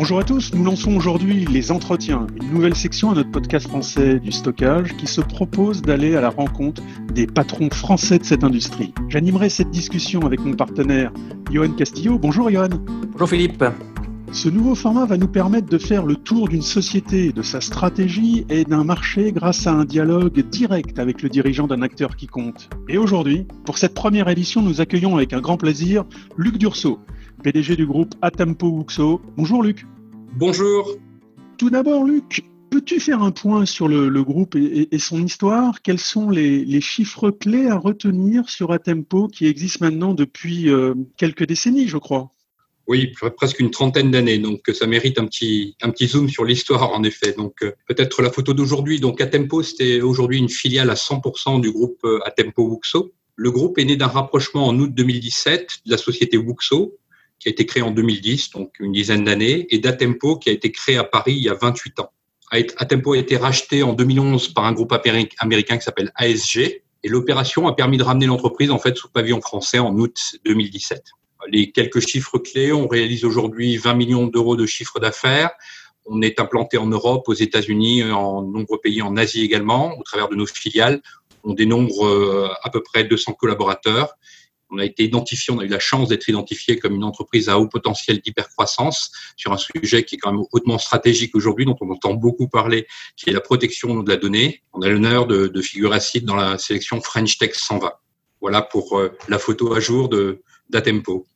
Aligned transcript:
Bonjour 0.00 0.18
à 0.18 0.24
tous, 0.24 0.54
nous 0.54 0.64
lançons 0.64 0.96
aujourd'hui 0.96 1.44
les 1.44 1.70
entretiens, 1.70 2.26
une 2.40 2.54
nouvelle 2.54 2.74
section 2.74 3.10
à 3.10 3.14
notre 3.14 3.30
podcast 3.30 3.68
français 3.68 4.18
du 4.18 4.32
stockage 4.32 4.96
qui 4.96 5.06
se 5.06 5.20
propose 5.20 5.82
d'aller 5.82 6.16
à 6.16 6.22
la 6.22 6.30
rencontre 6.30 6.82
des 7.12 7.26
patrons 7.26 7.68
français 7.68 8.18
de 8.18 8.24
cette 8.24 8.42
industrie. 8.42 8.94
J'animerai 9.10 9.50
cette 9.50 9.70
discussion 9.70 10.22
avec 10.22 10.40
mon 10.40 10.54
partenaire 10.54 11.12
Johan 11.52 11.72
Castillo. 11.72 12.18
Bonjour 12.18 12.50
Johan. 12.50 12.70
Bonjour 13.12 13.28
Philippe. 13.28 13.62
Ce 14.32 14.48
nouveau 14.48 14.74
format 14.74 15.04
va 15.04 15.18
nous 15.18 15.28
permettre 15.28 15.68
de 15.68 15.76
faire 15.76 16.06
le 16.06 16.16
tour 16.16 16.48
d'une 16.48 16.62
société, 16.62 17.32
de 17.32 17.42
sa 17.42 17.60
stratégie 17.60 18.46
et 18.48 18.64
d'un 18.64 18.84
marché 18.84 19.32
grâce 19.32 19.66
à 19.66 19.72
un 19.72 19.84
dialogue 19.84 20.40
direct 20.48 20.98
avec 20.98 21.20
le 21.20 21.28
dirigeant 21.28 21.66
d'un 21.66 21.82
acteur 21.82 22.16
qui 22.16 22.26
compte. 22.26 22.70
Et 22.88 22.96
aujourd'hui, 22.96 23.46
pour 23.66 23.76
cette 23.76 23.92
première 23.92 24.28
édition, 24.28 24.62
nous 24.62 24.80
accueillons 24.80 25.16
avec 25.16 25.34
un 25.34 25.42
grand 25.42 25.58
plaisir 25.58 26.04
Luc 26.38 26.56
Dursault, 26.56 27.00
PDG 27.40 27.76
du 27.76 27.86
groupe 27.86 28.14
Atempo 28.22 28.68
Wuxo. 28.68 29.20
Bonjour 29.36 29.62
Luc. 29.62 29.86
Bonjour. 30.36 30.96
Tout 31.58 31.70
d'abord 31.70 32.04
Luc, 32.04 32.44
peux-tu 32.70 33.00
faire 33.00 33.22
un 33.22 33.30
point 33.30 33.66
sur 33.66 33.88
le, 33.88 34.22
groupe 34.22 34.56
et, 34.56 34.98
son 34.98 35.24
histoire? 35.24 35.82
Quels 35.82 35.98
sont 35.98 36.30
les, 36.30 36.80
chiffres 36.80 37.30
clés 37.30 37.68
à 37.68 37.76
retenir 37.76 38.48
sur 38.48 38.72
Atempo 38.72 39.28
qui 39.28 39.46
existe 39.46 39.80
maintenant 39.80 40.14
depuis 40.14 40.70
euh, 40.70 40.94
quelques 41.16 41.46
décennies, 41.46 41.88
je 41.88 41.98
crois? 41.98 42.30
Oui, 42.86 43.12
presque 43.36 43.60
une 43.60 43.70
trentaine 43.70 44.10
d'années, 44.10 44.38
donc 44.38 44.62
ça 44.72 44.86
mérite 44.86 45.18
un 45.18 45.26
petit 45.26 45.76
un 45.80 45.90
petit 45.90 46.08
zoom 46.08 46.28
sur 46.28 46.44
l'histoire 46.44 46.90
en 46.90 47.04
effet. 47.04 47.32
Donc 47.32 47.62
euh, 47.62 47.72
peut-être 47.86 48.20
la 48.20 48.30
photo 48.30 48.52
d'aujourd'hui. 48.52 48.98
Donc 48.98 49.20
Atempo, 49.20 49.62
c'était 49.62 50.00
aujourd'hui 50.00 50.38
une 50.38 50.48
filiale 50.48 50.90
à 50.90 50.94
100% 50.94 51.60
du 51.60 51.70
groupe 51.70 52.00
euh, 52.04 52.18
Atempo 52.24 52.64
Wuxo. 52.64 53.12
Le 53.36 53.50
groupe 53.50 53.78
est 53.78 53.84
né 53.84 53.96
d'un 53.96 54.08
rapprochement 54.08 54.66
en 54.66 54.78
août 54.78 54.92
2017 54.92 55.82
de 55.86 55.90
la 55.90 55.98
société 55.98 56.36
Wuxo, 56.36 56.98
qui 57.40 57.48
a 57.48 57.50
été 57.50 57.66
créée 57.66 57.82
en 57.82 57.90
2010, 57.90 58.50
donc 58.50 58.74
une 58.78 58.92
dizaine 58.92 59.24
d'années, 59.24 59.66
et 59.70 59.78
d'Atempo, 59.78 60.36
qui 60.36 60.50
a 60.50 60.52
été 60.52 60.70
créé 60.70 60.98
à 60.98 61.04
Paris 61.04 61.32
il 61.32 61.42
y 61.42 61.48
a 61.48 61.54
28 61.54 62.00
ans. 62.00 62.12
Atempo 62.52 63.14
a 63.14 63.18
été 63.18 63.36
racheté 63.36 63.82
en 63.82 63.94
2011 63.94 64.48
par 64.48 64.64
un 64.64 64.72
groupe 64.72 64.92
américain 64.92 65.78
qui 65.78 65.84
s'appelle 65.84 66.12
ASG, 66.16 66.82
et 67.02 67.08
l'opération 67.08 67.66
a 67.66 67.72
permis 67.72 67.96
de 67.96 68.02
ramener 68.02 68.26
l'entreprise 68.26 68.70
en 68.70 68.78
fait 68.78 68.96
sous 68.96 69.08
pavillon 69.08 69.40
français 69.40 69.78
en 69.78 69.96
août 69.96 70.36
2017. 70.44 71.02
Les 71.48 71.72
quelques 71.72 72.00
chiffres 72.00 72.38
clés, 72.38 72.72
on 72.72 72.86
réalise 72.86 73.24
aujourd'hui 73.24 73.78
20 73.78 73.94
millions 73.94 74.26
d'euros 74.26 74.56
de 74.56 74.66
chiffre 74.66 75.00
d'affaires. 75.00 75.50
On 76.04 76.20
est 76.20 76.40
implanté 76.40 76.76
en 76.76 76.86
Europe, 76.86 77.28
aux 77.28 77.34
États-Unis, 77.34 78.04
en 78.04 78.42
nombreux 78.42 78.78
pays 78.78 79.00
en 79.00 79.16
Asie 79.16 79.42
également, 79.42 79.98
au 79.98 80.02
travers 80.02 80.28
de 80.28 80.34
nos 80.34 80.46
filiales. 80.46 81.00
On 81.44 81.54
dénombre 81.54 82.06
euh, 82.06 82.48
à 82.62 82.68
peu 82.68 82.82
près 82.82 83.04
200 83.04 83.32
collaborateurs 83.32 84.14
on 84.70 84.78
a 84.78 84.84
été 84.84 85.04
identifié, 85.04 85.52
on 85.52 85.58
a 85.58 85.64
eu 85.64 85.68
la 85.68 85.78
chance 85.78 86.08
d'être 86.08 86.28
identifié 86.28 86.78
comme 86.78 86.94
une 86.94 87.04
entreprise 87.04 87.48
à 87.48 87.58
haut 87.58 87.66
potentiel 87.66 88.20
d'hypercroissance 88.20 89.12
sur 89.36 89.52
un 89.52 89.56
sujet 89.56 90.04
qui 90.04 90.14
est 90.14 90.18
quand 90.18 90.32
même 90.32 90.44
hautement 90.52 90.78
stratégique 90.78 91.34
aujourd'hui, 91.34 91.64
dont 91.64 91.76
on 91.80 91.90
entend 91.90 92.14
beaucoup 92.14 92.48
parler, 92.48 92.86
qui 93.16 93.30
est 93.30 93.32
la 93.32 93.40
protection 93.40 94.02
de 94.02 94.08
la 94.08 94.16
donnée. 94.16 94.62
On 94.72 94.82
a 94.82 94.88
l'honneur 94.88 95.26
de, 95.26 95.60
figurer 95.60 96.00
site 96.00 96.24
dans 96.24 96.36
la 96.36 96.56
sélection 96.58 97.00
French 97.00 97.38
Tech 97.38 97.54
120. 97.54 97.92
Voilà 98.40 98.62
pour 98.62 98.98
euh, 98.98 99.12
la 99.28 99.38
photo 99.38 99.74
à 99.74 99.80
jour 99.80 100.08
d'Atempo. 100.70 101.26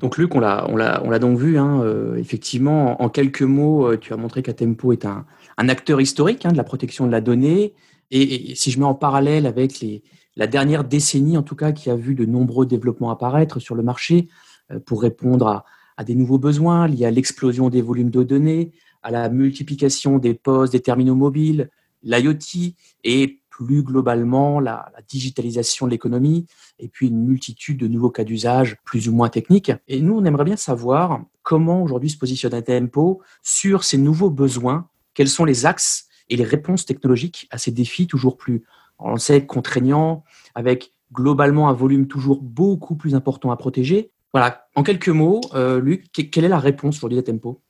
Donc 0.00 0.18
Luc, 0.18 0.34
on 0.34 0.40
l'a 0.40 1.18
donc 1.20 1.38
vu, 1.38 1.56
hein, 1.56 1.80
euh, 1.82 2.16
effectivement, 2.16 3.00
en 3.00 3.08
quelques 3.08 3.42
mots, 3.42 3.92
euh, 3.92 3.96
tu 3.96 4.12
as 4.12 4.16
montré 4.16 4.42
qu'Atempo 4.42 4.92
est 4.92 5.04
un, 5.04 5.24
acteur 5.56 6.00
historique 6.00 6.44
hein, 6.44 6.52
de 6.52 6.56
la 6.56 6.64
protection 6.64 7.06
de 7.06 7.12
la 7.12 7.20
donnée. 7.20 7.74
et, 8.10 8.54
si 8.56 8.70
je 8.70 8.78
mets 8.78 8.84
en 8.84 8.94
parallèle 8.94 9.46
avec 9.46 9.80
les, 9.80 10.02
la 10.36 10.46
dernière 10.46 10.84
décennie, 10.84 11.36
en 11.36 11.42
tout 11.42 11.56
cas, 11.56 11.72
qui 11.72 11.90
a 11.90 11.96
vu 11.96 12.14
de 12.14 12.24
nombreux 12.24 12.66
développements 12.66 13.10
apparaître 13.10 13.60
sur 13.60 13.74
le 13.74 13.82
marché 13.82 14.28
euh, 14.72 14.80
pour 14.80 15.02
répondre 15.02 15.64
à, 15.96 16.04
des 16.04 16.16
nouveaux 16.16 16.38
besoins 16.38 16.88
liés 16.88 17.06
à 17.06 17.10
l'explosion 17.10 17.70
des 17.70 17.80
volumes 17.80 18.10
de 18.10 18.24
données, 18.24 18.72
à 19.02 19.12
la 19.12 19.28
multiplication 19.28 20.18
des 20.18 20.34
postes, 20.34 20.72
des 20.72 20.80
terminaux 20.80 21.14
mobiles, 21.14 21.70
l'IoT 22.02 22.74
et 23.04 23.40
plus 23.48 23.84
globalement 23.84 24.58
la, 24.58 24.90
digitalisation 25.08 25.86
de 25.86 25.92
l'économie 25.92 26.46
et 26.80 26.88
puis 26.88 27.06
une 27.06 27.24
multitude 27.24 27.78
de 27.78 27.86
nouveaux 27.86 28.10
cas 28.10 28.24
d'usage 28.24 28.76
plus 28.84 29.08
ou 29.08 29.14
moins 29.14 29.28
techniques. 29.28 29.70
Et 29.86 30.00
nous, 30.00 30.16
on 30.16 30.24
aimerait 30.24 30.44
bien 30.44 30.56
savoir 30.56 31.22
comment 31.42 31.82
aujourd'hui 31.82 32.10
se 32.10 32.18
positionne 32.18 32.60
Tempo 32.60 33.22
sur 33.42 33.84
ces 33.84 33.98
nouveaux 33.98 34.30
besoins, 34.30 34.88
quels 35.14 35.28
sont 35.28 35.44
les 35.44 35.66
axes 35.66 36.08
et 36.28 36.36
les 36.36 36.44
réponses 36.44 36.84
technologiques 36.86 37.46
à 37.50 37.58
ces 37.58 37.70
défis 37.70 38.08
toujours 38.08 38.36
plus 38.36 38.64
on 38.98 39.16
sait, 39.16 39.46
contraignant, 39.46 40.24
avec 40.54 40.92
globalement 41.12 41.68
un 41.68 41.72
volume 41.72 42.06
toujours 42.06 42.42
beaucoup 42.42 42.96
plus 42.96 43.14
important 43.14 43.50
à 43.50 43.56
protéger. 43.56 44.10
Voilà, 44.32 44.66
en 44.74 44.82
quelques 44.82 45.08
mots, 45.08 45.40
euh, 45.54 45.80
Luc, 45.80 46.10
quelle 46.12 46.44
est 46.44 46.48
la 46.48 46.58
réponse 46.58 46.98
pour 46.98 47.08
l'idée 47.08 47.22
Tempo 47.22 47.60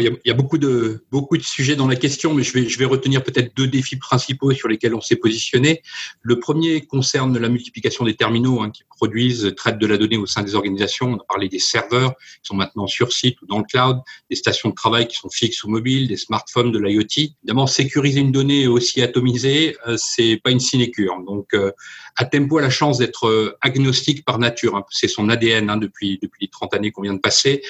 il, 0.00 0.18
y 0.24 0.30
a, 0.30 0.34
beaucoup 0.34 0.58
de 0.58 1.04
beaucoup 1.10 1.36
de 1.36 1.42
sujets 1.42 1.76
dans 1.76 1.86
la 1.86 1.96
question, 1.96 2.34
mais 2.34 2.42
je 2.42 2.52
vais 2.52 2.68
je 2.68 2.78
vais 2.78 2.84
retenir 2.84 3.22
peut-être 3.22 3.56
deux 3.56 3.66
défis 3.66 3.96
principaux 3.96 4.52
sur 4.52 4.68
lesquels 4.68 4.94
on 4.94 5.00
s'est 5.00 5.16
positionné. 5.16 5.82
Le 6.22 6.38
premier 6.38 6.80
concerne 6.82 7.38
la 7.38 7.48
multiplication 7.48 8.04
des 8.04 8.14
terminaux 8.14 8.60
hein, 8.60 8.70
qui 8.70 8.82
produisent, 8.88 9.54
traitent 9.56 9.78
de 9.78 9.86
la 9.86 9.96
donnée 9.96 10.16
au 10.16 10.26
sein 10.26 10.42
des 10.42 10.54
organisations. 10.54 11.12
On 11.12 11.16
a 11.16 11.24
parlé 11.28 11.48
des 11.48 11.58
serveurs 11.58 12.14
qui 12.16 12.48
sont 12.48 12.56
maintenant 12.56 12.86
sur 12.86 13.12
site 13.12 13.40
ou 13.42 13.46
dans 13.46 13.58
le 13.58 13.64
cloud, 13.64 14.00
des 14.30 14.36
stations 14.36 14.70
de 14.70 14.74
travail 14.74 15.06
qui 15.06 15.16
sont 15.16 15.30
fixes 15.30 15.62
ou 15.64 15.68
mobiles, 15.68 16.08
des 16.08 16.16
smartphones, 16.16 16.72
de 16.72 16.78
l'IoT. 16.78 17.32
Évidemment, 17.42 17.66
sécuriser 17.66 18.20
une 18.20 18.32
donnée 18.32 18.66
aussi 18.66 19.02
atomisée, 19.02 19.76
euh, 19.86 19.96
c'est 19.98 20.40
pas 20.42 20.50
une 20.50 20.60
sinécure. 20.60 21.16
Donc, 21.26 21.54
euh, 21.54 21.70
Atempo 22.16 22.58
a 22.58 22.62
la 22.62 22.70
chance 22.70 22.98
d'être 22.98 23.26
euh, 23.26 23.56
agnostique 23.60 24.24
par 24.24 24.38
nature. 24.38 24.76
Hein. 24.76 24.84
C'est 24.90 25.08
son 25.08 25.28
ADN 25.28 25.70
hein, 25.70 25.76
depuis 25.76 26.18
depuis 26.22 26.42
les 26.42 26.48
30 26.48 26.74
années 26.74 26.90
qu'on 26.90 27.02
vient 27.02 27.14
de 27.14 27.20
passer. 27.20 27.62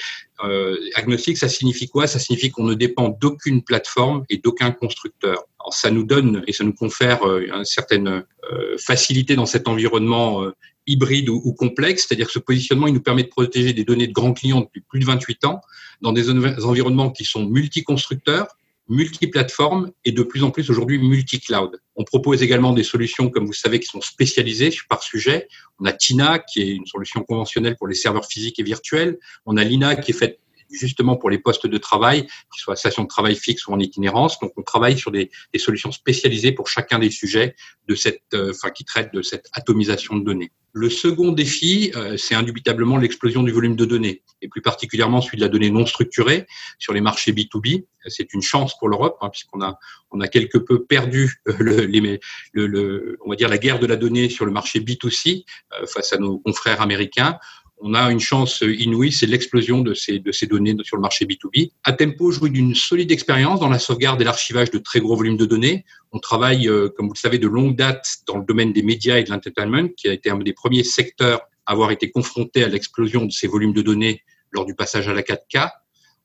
Euh, 0.43 0.77
agnostique, 0.95 1.37
ça 1.37 1.49
signifie 1.49 1.87
quoi? 1.87 2.07
Ça 2.07 2.19
signifie 2.19 2.51
qu'on 2.51 2.63
ne 2.63 2.73
dépend 2.73 3.09
d'aucune 3.09 3.63
plateforme 3.63 4.23
et 4.29 4.37
d'aucun 4.37 4.71
constructeur. 4.71 5.45
Alors, 5.65 5.73
ça 5.73 5.89
nous 5.89 6.03
donne 6.03 6.43
et 6.45 6.53
ça 6.53 6.63
nous 6.63 6.73
confère 6.73 7.23
euh, 7.23 7.41
une 7.41 7.65
certaine 7.65 8.23
euh, 8.51 8.75
facilité 8.77 9.35
dans 9.35 9.47
cet 9.47 9.67
environnement 9.67 10.43
euh, 10.43 10.51
hybride 10.85 11.29
ou, 11.29 11.41
ou 11.43 11.53
complexe, 11.53 12.05
c'est-à-dire 12.07 12.27
que 12.27 12.33
ce 12.33 12.39
positionnement, 12.39 12.85
il 12.85 12.93
nous 12.93 13.01
permet 13.01 13.23
de 13.23 13.29
protéger 13.29 13.73
des 13.73 13.83
données 13.83 14.05
de 14.05 14.13
grands 14.13 14.33
clients 14.33 14.61
depuis 14.61 14.81
plus 14.81 14.99
de 14.99 15.05
28 15.05 15.45
ans 15.45 15.61
dans 16.01 16.11
des 16.11 16.29
environnements 16.29 17.09
qui 17.09 17.25
sont 17.25 17.45
multi-constructeurs, 17.47 18.47
multiplateforme 18.87 19.91
et 20.03 20.11
de 20.11 20.23
plus 20.23 20.43
en 20.43 20.51
plus 20.51 20.69
aujourd'hui 20.69 20.99
multi-cloud. 20.99 21.79
On 21.95 22.03
propose 22.03 22.43
également 22.43 22.73
des 22.73 22.83
solutions, 22.83 23.29
comme 23.29 23.45
vous 23.45 23.53
savez, 23.53 23.79
qui 23.79 23.87
sont 23.87 24.01
spécialisées 24.01 24.73
par 24.89 25.01
sujet. 25.01 25.47
On 25.79 25.85
a 25.85 25.93
Tina, 25.93 26.39
qui 26.39 26.61
est 26.61 26.75
une 26.75 26.85
solution 26.85 27.23
conventionnelle 27.23 27.75
pour 27.77 27.87
les 27.87 27.95
serveurs 27.95 28.25
physiques 28.25 28.59
et 28.59 28.63
virtuels. 28.63 29.17
On 29.45 29.57
a 29.57 29.63
Lina, 29.63 29.95
qui 29.95 30.11
est 30.11 30.15
faite 30.15 30.39
justement 30.71 31.15
pour 31.15 31.29
les 31.29 31.39
postes 31.39 31.67
de 31.67 31.77
travail, 31.77 32.23
qu'ils 32.23 32.61
soient 32.61 32.75
station 32.75 33.03
de 33.03 33.07
travail 33.07 33.35
fixe 33.35 33.67
ou 33.67 33.73
en 33.73 33.79
itinérance. 33.79 34.39
Donc, 34.39 34.53
on 34.57 34.63
travaille 34.63 34.97
sur 34.97 35.11
des, 35.11 35.29
solutions 35.57 35.91
spécialisées 35.91 36.51
pour 36.51 36.67
chacun 36.67 36.99
des 36.99 37.09
sujets 37.09 37.55
de 37.87 37.95
cette, 37.95 38.21
euh, 38.33 38.51
enfin, 38.51 38.69
qui 38.69 38.83
traitent 38.83 39.13
de 39.13 39.21
cette 39.21 39.47
atomisation 39.53 40.15
de 40.15 40.23
données. 40.23 40.51
Le 40.73 40.89
second 40.89 41.31
défi, 41.31 41.91
euh, 41.95 42.17
c'est 42.17 42.35
indubitablement 42.35 42.97
l'explosion 42.97 43.41
du 43.41 43.51
volume 43.51 43.77
de 43.77 43.85
données, 43.85 44.23
et 44.41 44.49
plus 44.49 44.61
particulièrement 44.61 45.21
celui 45.21 45.37
de 45.37 45.43
la 45.43 45.47
donnée 45.47 45.69
non 45.69 45.85
structurée 45.85 46.45
sur 46.77 46.93
les 46.93 46.99
marchés 46.99 47.31
B2B. 47.31 47.85
C'est 48.07 48.33
une 48.33 48.41
chance 48.41 48.77
pour 48.77 48.89
l'Europe, 48.89 49.17
hein, 49.21 49.29
puisqu'on 49.29 49.61
a, 49.61 49.79
on 50.11 50.19
a 50.19 50.27
quelque 50.27 50.57
peu 50.57 50.83
perdu 50.83 51.41
euh, 51.47 51.53
le, 51.59 52.19
le, 52.53 53.17
on 53.25 53.29
va 53.29 53.35
dire 53.37 53.47
la 53.47 53.57
guerre 53.57 53.79
de 53.79 53.87
la 53.87 53.95
donnée 53.95 54.29
sur 54.29 54.45
le 54.45 54.51
marché 54.51 54.79
B2C 54.81 55.45
face 55.87 56.13
à 56.13 56.17
nos 56.17 56.39
confrères 56.39 56.81
américains 56.81 57.39
on 57.79 57.93
a 57.93 58.09
une 58.11 58.19
chance 58.19 58.61
inouïe, 58.61 59.11
c'est 59.11 59.25
l'explosion 59.25 59.81
de 59.81 59.93
ces, 59.93 60.19
données 60.47 60.75
sur 60.83 60.97
le 60.97 61.01
marché 61.01 61.25
B2B. 61.25 61.71
Atempo 61.83 62.31
jouit 62.31 62.49
d'une 62.49 62.73
solide 62.73 63.11
expérience 63.11 63.59
dans 63.59 63.69
la 63.69 63.79
sauvegarde 63.79 64.21
et 64.21 64.23
l'archivage 64.23 64.71
de 64.71 64.77
très 64.77 64.99
gros 64.99 65.15
volumes 65.15 65.37
de 65.37 65.45
données. 65.45 65.85
On 66.11 66.19
travaille, 66.19 66.69
euh, 66.69 66.89
comme 66.89 67.07
vous 67.07 67.13
le 67.13 67.19
savez, 67.19 67.37
de 67.37 67.47
longue 67.47 67.75
date 67.75 68.07
dans 68.27 68.37
le 68.37 68.45
domaine 68.45 68.71
des 68.71 68.81
médias 68.81 69.17
et 69.17 69.23
de 69.23 69.29
l'entertainment, 69.29 69.89
qui 69.97 70.07
a 70.07 70.13
été 70.13 70.29
un 70.29 70.37
des 70.37 70.53
premiers 70.53 70.83
secteurs 70.83 71.41
à 71.65 71.73
avoir 71.73 71.91
été 71.91 72.11
confronté 72.11 72.63
à 72.63 72.69
l'explosion 72.69 73.25
de 73.25 73.31
ces 73.31 73.47
volumes 73.47 73.73
de 73.73 73.81
données 73.81 74.23
lors 74.51 74.65
du 74.65 74.73
passage 74.73 75.07
à 75.09 75.13
la 75.13 75.21
4K. 75.21 75.69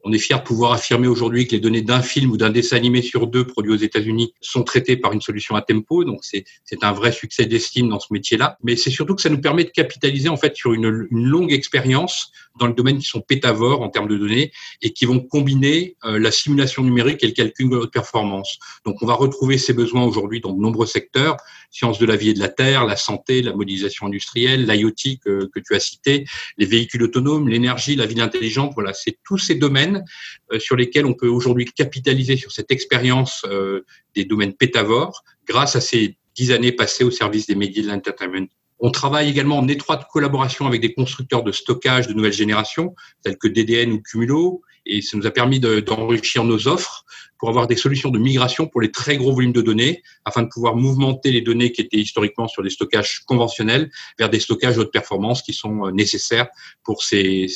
On 0.04 0.12
est 0.12 0.18
fier 0.18 0.38
de 0.38 0.44
pouvoir 0.44 0.72
affirmer 0.72 1.08
aujourd'hui 1.08 1.46
que 1.46 1.52
les 1.52 1.60
données 1.60 1.82
d'un 1.82 2.02
film 2.02 2.30
ou 2.30 2.36
d'un 2.36 2.50
dessin 2.50 2.76
animé 2.76 3.02
sur 3.02 3.26
deux 3.26 3.46
produit 3.46 3.72
aux 3.72 3.76
États-Unis 3.76 4.32
sont 4.40 4.62
traitées 4.62 4.96
par 4.96 5.12
une 5.12 5.20
solution 5.20 5.56
à 5.56 5.62
tempo. 5.62 6.04
Donc 6.04 6.20
c'est 6.22 6.44
un 6.82 6.92
vrai 6.92 7.12
succès 7.12 7.46
d'estime 7.46 7.88
dans 7.88 8.00
ce 8.00 8.12
métier-là. 8.12 8.56
Mais 8.62 8.76
c'est 8.76 8.90
surtout 8.90 9.14
que 9.14 9.22
ça 9.22 9.28
nous 9.28 9.40
permet 9.40 9.64
de 9.64 9.70
capitaliser 9.70 10.28
en 10.28 10.36
fait 10.36 10.56
sur 10.56 10.72
une 10.72 10.88
longue 11.10 11.52
expérience 11.52 12.32
dans 12.58 12.66
le 12.66 12.74
domaine 12.74 12.98
qui 12.98 13.06
sont 13.06 13.20
pétavores 13.20 13.80
en 13.82 13.88
termes 13.88 14.08
de 14.08 14.16
données 14.16 14.52
et 14.82 14.92
qui 14.92 15.06
vont 15.06 15.20
combiner 15.20 15.96
euh, 16.04 16.18
la 16.18 16.30
simulation 16.30 16.82
numérique 16.82 17.22
et 17.22 17.26
le 17.26 17.32
calcul 17.32 17.70
de 17.70 17.86
performance. 17.86 18.58
Donc 18.84 19.02
on 19.02 19.06
va 19.06 19.14
retrouver 19.14 19.58
ces 19.58 19.72
besoins 19.72 20.04
aujourd'hui 20.04 20.40
dans 20.40 20.52
de 20.52 20.60
nombreux 20.60 20.86
secteurs 20.86 21.36
sciences 21.70 21.98
de 21.98 22.06
la 22.06 22.16
vie 22.16 22.30
et 22.30 22.34
de 22.34 22.40
la 22.40 22.48
terre, 22.48 22.84
la 22.84 22.96
santé, 22.96 23.42
la 23.42 23.54
modélisation 23.54 24.06
industrielle, 24.06 24.66
l'IoT 24.66 25.18
que, 25.24 25.48
que 25.52 25.60
tu 25.60 25.74
as 25.74 25.80
cité, 25.80 26.26
les 26.58 26.66
véhicules 26.66 27.02
autonomes, 27.02 27.48
l'énergie, 27.48 27.94
la 27.94 28.06
ville 28.06 28.20
intelligente. 28.20 28.72
Voilà, 28.74 28.92
c'est 28.92 29.18
tous 29.24 29.38
ces 29.38 29.54
domaines 29.54 30.04
euh, 30.52 30.58
sur 30.58 30.76
lesquels 30.76 31.06
on 31.06 31.14
peut 31.14 31.28
aujourd'hui 31.28 31.64
capitaliser 31.64 32.36
sur 32.36 32.52
cette 32.52 32.70
expérience 32.70 33.42
euh, 33.46 33.84
des 34.14 34.24
domaines 34.24 34.54
pétavores 34.54 35.22
grâce 35.46 35.76
à 35.76 35.80
ces 35.80 36.16
dix 36.34 36.52
années 36.52 36.72
passées 36.72 37.04
au 37.04 37.10
service 37.10 37.46
des 37.46 37.54
médias 37.54 37.82
de 37.82 37.88
l'entertainment. 37.88 38.48
On 38.80 38.90
travaille 38.90 39.28
également 39.28 39.58
en 39.58 39.68
étroite 39.68 40.06
collaboration 40.10 40.66
avec 40.66 40.80
des 40.80 40.94
constructeurs 40.94 41.42
de 41.42 41.52
stockage 41.52 42.08
de 42.08 42.14
nouvelle 42.14 42.32
génération, 42.32 42.94
tels 43.22 43.36
que 43.36 43.46
DDN 43.46 43.92
ou 43.92 44.00
Cumulo, 44.00 44.62
et 44.86 45.02
ça 45.02 45.18
nous 45.18 45.26
a 45.26 45.30
permis 45.30 45.60
d'enrichir 45.60 46.44
nos 46.44 46.66
offres 46.66 47.04
pour 47.38 47.50
avoir 47.50 47.66
des 47.66 47.76
solutions 47.76 48.10
de 48.10 48.18
migration 48.18 48.66
pour 48.66 48.80
les 48.80 48.90
très 48.90 49.16
gros 49.16 49.32
volumes 49.32 49.52
de 49.52 49.60
données, 49.60 50.02
afin 50.24 50.42
de 50.42 50.48
pouvoir 50.48 50.76
mouvementer 50.76 51.30
les 51.30 51.42
données 51.42 51.72
qui 51.72 51.82
étaient 51.82 51.98
historiquement 51.98 52.48
sur 52.48 52.62
des 52.62 52.70
stockages 52.70 53.20
conventionnels 53.26 53.90
vers 54.18 54.30
des 54.30 54.40
stockages 54.40 54.78
haute 54.78 54.92
performance 54.92 55.42
qui 55.42 55.52
sont 55.52 55.86
euh, 55.86 55.90
nécessaires 55.90 56.48
pour 56.82 57.02
ces, 57.02 57.46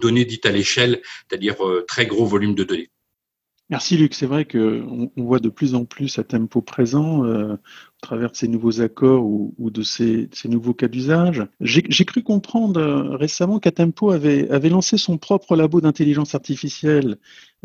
données 0.00 0.24
dites 0.24 0.46
à 0.46 0.50
l'échelle, 0.50 1.02
c'est-à-dire 1.28 1.64
euh, 1.64 1.84
très 1.86 2.06
gros 2.06 2.26
volumes 2.26 2.54
de 2.54 2.64
données. 2.64 2.90
Merci 3.70 3.96
Luc, 3.96 4.12
c'est 4.12 4.26
vrai 4.26 4.44
qu'on 4.44 5.10
on 5.16 5.24
voit 5.24 5.38
de 5.38 5.48
plus 5.48 5.74
en 5.74 5.86
plus 5.86 6.18
à 6.18 6.24
présent, 6.66 7.24
euh, 7.24 7.54
au 7.54 8.00
travers 8.02 8.30
de 8.30 8.36
ces 8.36 8.46
nouveaux 8.46 8.82
accords 8.82 9.24
ou, 9.24 9.54
de 9.70 9.82
ces, 9.82 10.28
nouveaux 10.44 10.74
cas 10.74 10.86
d'usage. 10.86 11.46
J'ai 11.60 12.04
cru 12.04 12.22
comprendre 12.22 12.78
euh, 12.78 13.16
récemment 13.16 13.58
qu'Atempo 13.58 14.10
avait, 14.10 14.50
avait 14.50 14.68
lancé 14.68 14.98
son 14.98 15.16
propre 15.16 15.56
labo 15.56 15.80
d'intelligence 15.80 16.34
artificielle. 16.34 17.16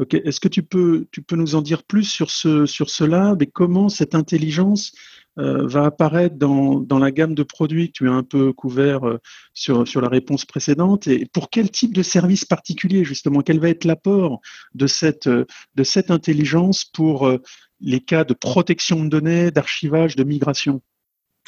Est-ce 0.09 0.39
que 0.39 0.47
tu 0.47 0.63
peux, 0.63 1.05
tu 1.11 1.21
peux 1.21 1.35
nous 1.35 1.55
en 1.55 1.61
dire 1.61 1.83
plus 1.83 2.05
sur 2.05 2.31
ce, 2.31 2.65
sur 2.65 2.89
ce 2.89 3.03
lab 3.03 3.41
et 3.41 3.47
comment 3.47 3.89
cette 3.89 4.15
intelligence 4.15 4.93
euh, 5.39 5.65
va 5.67 5.85
apparaître 5.85 6.35
dans, 6.35 6.79
dans, 6.79 6.99
la 6.99 7.11
gamme 7.11 7.33
de 7.33 7.43
produits 7.43 7.87
que 7.87 7.93
tu 7.93 8.09
as 8.09 8.11
un 8.11 8.23
peu 8.23 8.51
couvert 8.51 9.07
euh, 9.07 9.19
sur, 9.53 9.87
sur 9.87 10.01
la 10.01 10.09
réponse 10.09 10.45
précédente. 10.45 11.07
Et 11.07 11.25
pour 11.31 11.49
quel 11.49 11.71
type 11.71 11.93
de 11.93 12.03
service 12.03 12.43
particulier 12.43 13.05
justement 13.05 13.41
Quel 13.41 13.59
va 13.59 13.69
être 13.69 13.85
l'apport 13.85 14.41
de 14.75 14.85
cette, 14.85 15.27
euh, 15.27 15.45
de 15.75 15.83
cette 15.83 16.11
intelligence 16.11 16.83
pour 16.83 17.31
les 17.79 18.01
cas 18.01 18.25
de 18.25 18.33
protection 18.33 19.03
de 19.03 19.09
données, 19.09 19.51
d'archivage, 19.51 20.15
de 20.15 20.23
migration? 20.23 20.81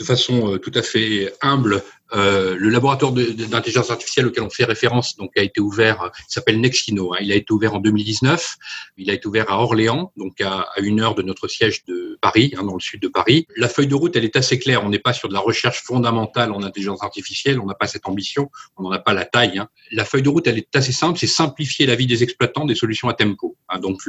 De 0.01 0.05
façon 0.05 0.57
tout 0.57 0.71
à 0.73 0.81
fait 0.81 1.33
humble 1.41 1.83
euh, 2.13 2.55
le 2.57 2.69
laboratoire 2.69 3.13
d'intelligence 3.13 3.89
artificielle 3.89 4.27
auquel 4.27 4.43
on 4.43 4.49
fait 4.49 4.65
référence 4.65 5.15
donc 5.15 5.31
a 5.37 5.41
été 5.41 5.61
ouvert, 5.61 6.11
il 6.29 6.33
s'appelle 6.33 6.59
Nextino. 6.59 7.13
Hein, 7.13 7.19
il 7.21 7.31
a 7.31 7.35
été 7.35 7.53
ouvert 7.53 7.73
en 7.73 7.79
2019. 7.79 8.57
Il 8.97 9.09
a 9.09 9.13
été 9.13 9.27
ouvert 9.27 9.49
à 9.49 9.61
Orléans, 9.61 10.11
donc 10.17 10.41
à, 10.41 10.67
une 10.81 10.99
heure 10.99 11.15
de 11.15 11.21
notre 11.21 11.47
siège 11.47 11.85
de 11.85 12.17
Paris, 12.21 12.53
hein, 12.57 12.63
dans 12.63 12.73
le 12.73 12.81
sud 12.81 13.01
de 13.01 13.07
Paris. 13.07 13.47
La 13.55 13.69
feuille 13.69 13.87
de 13.87 13.95
route, 13.95 14.15
elle 14.15 14.25
est 14.25 14.35
assez 14.35 14.59
claire. 14.59 14.83
On 14.83 14.89
n'est 14.89 14.99
pas 14.99 15.13
sur 15.13 15.29
de 15.29 15.33
la 15.33 15.39
recherche 15.39 15.83
fondamentale 15.83 16.51
en 16.51 16.63
intelligence 16.63 17.01
artificielle. 17.01 17.59
On 17.61 17.65
n'a 17.65 17.75
pas 17.75 17.87
cette 17.87 18.07
ambition. 18.07 18.49
On 18.75 18.83
n'en 18.83 18.91
a 18.91 18.99
pas 18.99 19.13
la 19.13 19.23
taille. 19.23 19.57
Hein. 19.57 19.69
La 19.91 20.03
feuille 20.03 20.23
de 20.23 20.29
route, 20.29 20.47
elle 20.47 20.57
est 20.57 20.75
assez 20.75 20.91
simple. 20.91 21.17
C'est 21.17 21.27
simplifier 21.27 21.85
la 21.85 21.95
vie 21.95 22.07
des 22.07 22.23
exploitants 22.23 22.65
des 22.65 22.75
solutions 22.75 23.07
à 23.07 23.13
tempo. 23.13 23.55
Donc 23.81 24.01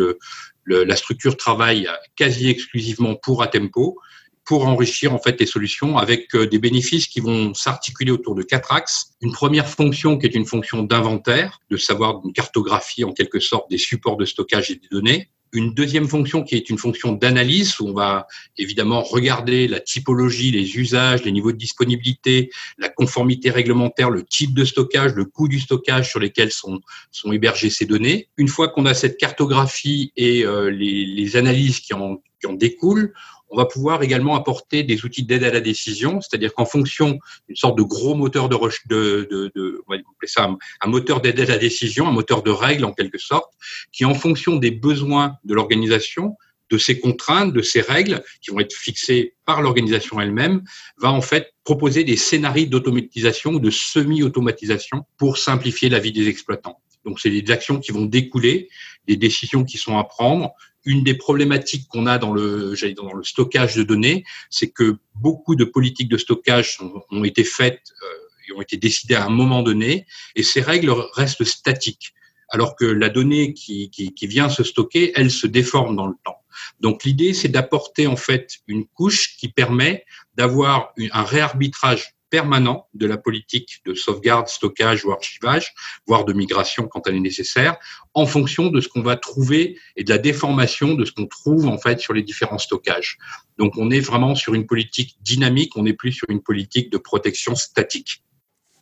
la 0.67 0.97
structure 0.97 1.37
travaille 1.37 1.89
quasi 2.17 2.49
exclusivement 2.49 3.15
pour 3.15 3.43
à 3.43 3.47
tempo 3.47 3.99
pour 4.45 4.67
enrichir 4.67 5.15
en 5.15 5.19
fait 5.19 5.39
les 5.41 5.47
solutions 5.47 5.99
avec 5.99 6.35
euh, 6.35 6.47
des 6.47 6.59
bénéfices 6.59 7.07
qui 7.07 7.21
vont 7.21 7.55
s'articuler 7.55 8.11
autour 8.11 8.35
de 8.35 8.43
quatre 8.43 8.73
axes. 8.73 9.15
Une 9.21 9.33
première 9.33 9.69
fonction 9.69 10.19
qui 10.19 10.27
est 10.27 10.35
une 10.35 10.47
fonction 10.47 10.83
d'inventaire, 10.83 11.61
de 11.71 11.77
savoir 11.77 12.21
une 12.25 12.33
cartographie 12.33 13.05
en 13.05 13.13
quelque 13.13 13.41
sorte 13.41 13.71
des 13.71 13.79
supports 13.79 14.17
de 14.17 14.25
stockage 14.25 14.71
et 14.71 14.77
des 14.77 14.89
données. 14.91 15.31
Une 15.55 15.75
deuxième 15.75 16.09
fonction 16.09 16.43
qui 16.45 16.55
est 16.55 16.71
une 16.71 16.79
fonction 16.79 17.13
d'analyse 17.13 17.79
où 17.79 17.89
on 17.89 17.93
va 17.93 18.27
évidemment 18.57 19.03
regarder 19.03 19.69
la 19.69 19.81
typologie, 19.81 20.51
les 20.51 20.79
usages, 20.79 21.25
les 21.25 21.31
niveaux 21.31 21.53
de 21.53 21.59
disponibilité, 21.59 22.49
la 22.79 22.89
conformité 22.89 23.51
réglementaire, 23.51 24.09
le 24.09 24.25
type 24.25 24.55
de 24.55 24.65
stockage, 24.65 25.13
le 25.13 25.27
coût 25.27 25.49
du 25.49 25.61
stockage 25.61 26.09
sur 26.09 26.21
lesquels 26.21 26.53
sont, 26.53 26.81
sont 27.11 27.33
hébergées 27.33 27.69
ces 27.69 27.85
données. 27.85 28.31
Une 28.39 28.49
fois 28.49 28.69
qu'on 28.69 28.87
a 28.87 28.95
cette 28.95 29.19
cartographie 29.19 30.11
et 30.17 30.43
euh, 30.47 30.71
les, 30.71 31.05
les, 31.05 31.37
analyses 31.37 31.81
qui 31.81 31.93
en, 31.93 32.23
qui 32.41 32.47
en 32.47 32.55
découlent, 32.55 33.13
on 33.53 33.57
va 33.59 33.67
pouvoir 33.67 34.03
également 34.03 34.35
apporter 34.35 34.83
des 34.83 35.05
outils 35.05 35.25
d'aide 35.25 35.45
à 35.45 35.53
la 35.53 35.61
décision, 35.61 36.21
c'est-à-dire 36.21 36.55
qu'en 36.55 36.65
fonction 36.65 37.19
d'une 37.47 37.57
sorte 37.57 37.77
de 37.77 37.83
gros 37.83 38.15
moteur 38.15 38.49
de, 38.49 38.57
de, 38.87 39.29
de, 39.31 39.53
de 39.55 39.83
on 39.87 39.93
va 39.93 39.99
ça 40.25 40.51
un, 40.81 40.89
moteur 40.89 41.21
d'aide 41.21 41.39
à 41.41 41.45
la 41.45 41.59
décision, 41.59 42.09
un 42.09 42.13
moteur 42.13 42.43
de 42.43 42.51
règles 42.51 42.85
en 42.85 42.93
quelque 42.93 43.19
sorte, 43.19 43.53
qui 43.93 44.07
en 44.07 44.15
fonction 44.15 44.57
des 44.57 44.71
besoins 44.71 45.37
de 45.45 45.55
l'organisation, 45.55 46.37
de 46.71 46.79
ses 46.79 46.99
contraintes, 46.99 47.53
de 47.53 47.61
ses 47.61 47.83
règles, 47.83 48.23
qui 48.41 48.51
vont 48.51 48.61
être 48.61 48.75
fixées 48.75 49.35
par 49.45 49.61
l'organisation 49.61 50.19
elle-même, 50.19 50.63
va 50.97 51.13
en 51.13 51.21
fait 51.21 51.53
proposer 51.65 52.05
des 52.05 52.17
scénarios 52.17 52.67
d'automatisation 52.67 53.53
ou 53.53 53.61
de 53.61 53.71
semi-automatisation 53.71 55.05
pour 55.19 55.37
simplifier 55.37 55.91
la 55.91 55.99
vie 55.99 56.13
des 56.13 56.29
exploitants. 56.29 56.81
Donc, 57.05 57.21
c'est 57.21 57.31
des 57.31 57.51
actions 57.53 57.81
qui 57.81 57.93
vont 57.93 58.07
découler, 58.07 58.71
des 59.07 59.17
décisions 59.17 59.65
qui 59.65 59.77
sont 59.77 59.99
à 59.99 60.05
prendre, 60.05 60.55
une 60.85 61.05
des 61.05 61.15
problématiques 61.15 61.89
qu'on 61.89 62.07
a 62.07 62.19
dans 62.19 62.33
le, 62.33 62.75
stockage 63.23 63.77
de 63.77 63.83
données, 63.83 64.25
c'est 64.51 64.71
que 64.71 64.97
beaucoup 65.15 65.55
de 65.55 65.65
politiques 65.65 66.09
de 66.09 66.19
stockage 66.19 66.79
ont 67.11 67.25
été 67.25 67.45
faites 67.45 67.93
euh, 68.03 68.49
et 68.49 68.53
ont 68.53 68.63
été 68.63 68.77
décidées 68.77 69.15
à 69.15 69.27
un 69.27 69.31
moment 69.31 69.63
donné, 69.63 70.07
et 70.35 70.43
ces 70.43 70.61
règles 70.61 70.93
restent 71.15 71.45
statiques, 71.45 72.13
alors 72.49 72.75
que 72.77 72.85
la 72.85 73.09
donnée 73.09 73.55
qui, 73.55 73.91
qui, 73.91 74.13
qui 74.13 74.27
vient 74.27 74.49
se 74.49 74.65
stocker, 74.65 75.13
elle 75.15 75.31
se 75.31 75.47
déforme 75.47 75.97
dans 75.97 76.07
le 76.07 76.15
temps. 76.25 76.39
Donc 76.81 77.05
l'idée, 77.05 77.33
c'est 77.33 77.49
d'apporter 77.49 78.07
en 78.07 78.17
fait 78.17 78.59
une 78.67 78.87
couche 78.87 79.37
qui 79.37 79.49
permet 79.49 80.05
d'avoir 80.35 80.93
un 81.13 81.23
réarbitrage 81.23 82.15
permanent 82.33 82.89
de 82.95 83.07
la 83.07 83.19
politique 83.19 83.83
de 83.85 83.93
sauvegarde, 83.93 84.49
stockage 84.49 85.05
ou 85.05 85.13
archivage, 85.13 85.75
voire 86.07 86.25
de 86.25 86.33
migration 86.33 86.89
quand 86.89 87.07
elle 87.07 87.17
est 87.17 87.21
nécessaire, 87.21 87.77
en 88.15 88.25
fonction 88.25 88.69
de 88.69 88.81
ce 88.81 88.89
qu'on 88.89 89.03
va 89.03 89.17
trouver 89.17 89.79
et 89.97 90.03
de 90.03 90.09
la 90.09 90.17
déformation 90.17 90.95
de 90.95 91.05
ce 91.05 91.13
qu'on 91.13 91.27
trouve 91.27 91.67
en 91.69 91.77
fait 91.77 92.01
sur 92.01 92.15
les 92.15 92.23
différents 92.23 92.57
stockages. 92.57 93.19
Donc 93.59 93.77
on 93.77 93.91
est 93.91 94.01
vraiment 94.01 94.35
sur 94.35 94.55
une 94.55 94.67
politique 94.67 95.19
dynamique, 95.21 95.77
on 95.77 95.83
n'est 95.83 95.93
plus 95.93 96.13
sur 96.13 96.31
une 96.31 96.41
politique 96.41 96.91
de 96.91 96.97
protection 96.97 97.55
statique. 97.55 98.25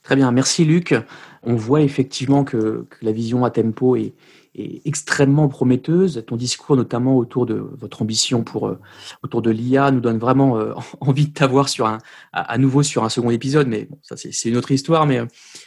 Très 0.04 0.14
bien, 0.14 0.30
merci 0.30 0.64
Luc. 0.64 0.94
On 1.42 1.56
voit 1.56 1.82
effectivement 1.82 2.44
que, 2.44 2.86
que 2.88 2.96
la 3.02 3.10
vision 3.10 3.44
à 3.44 3.50
tempo 3.50 3.96
est, 3.96 4.14
est 4.54 4.86
extrêmement 4.86 5.48
prometteuse. 5.48 6.24
Ton 6.26 6.36
discours, 6.36 6.76
notamment 6.76 7.16
autour 7.16 7.46
de 7.46 7.54
votre 7.54 8.02
ambition 8.02 8.42
pour 8.42 8.68
euh, 8.68 8.78
autour 9.22 9.42
de 9.42 9.50
l'IA, 9.50 9.90
nous 9.90 10.00
donne 10.00 10.18
vraiment 10.18 10.58
euh, 10.58 10.74
envie 11.00 11.28
de 11.28 11.32
t'avoir 11.32 11.68
sur 11.68 11.86
un 11.86 11.98
à, 12.32 12.58
nouveau 12.58 12.82
sur 12.82 13.04
un 13.04 13.08
second 13.08 13.30
épisode. 13.30 13.68
Mais 13.68 13.84
bon, 13.84 13.98
ça 14.02 14.16
c'est 14.16 14.48
une 14.48 14.56
autre 14.56 14.72
histoire. 14.72 15.06
Mais 15.06 15.18
euh, 15.18 15.26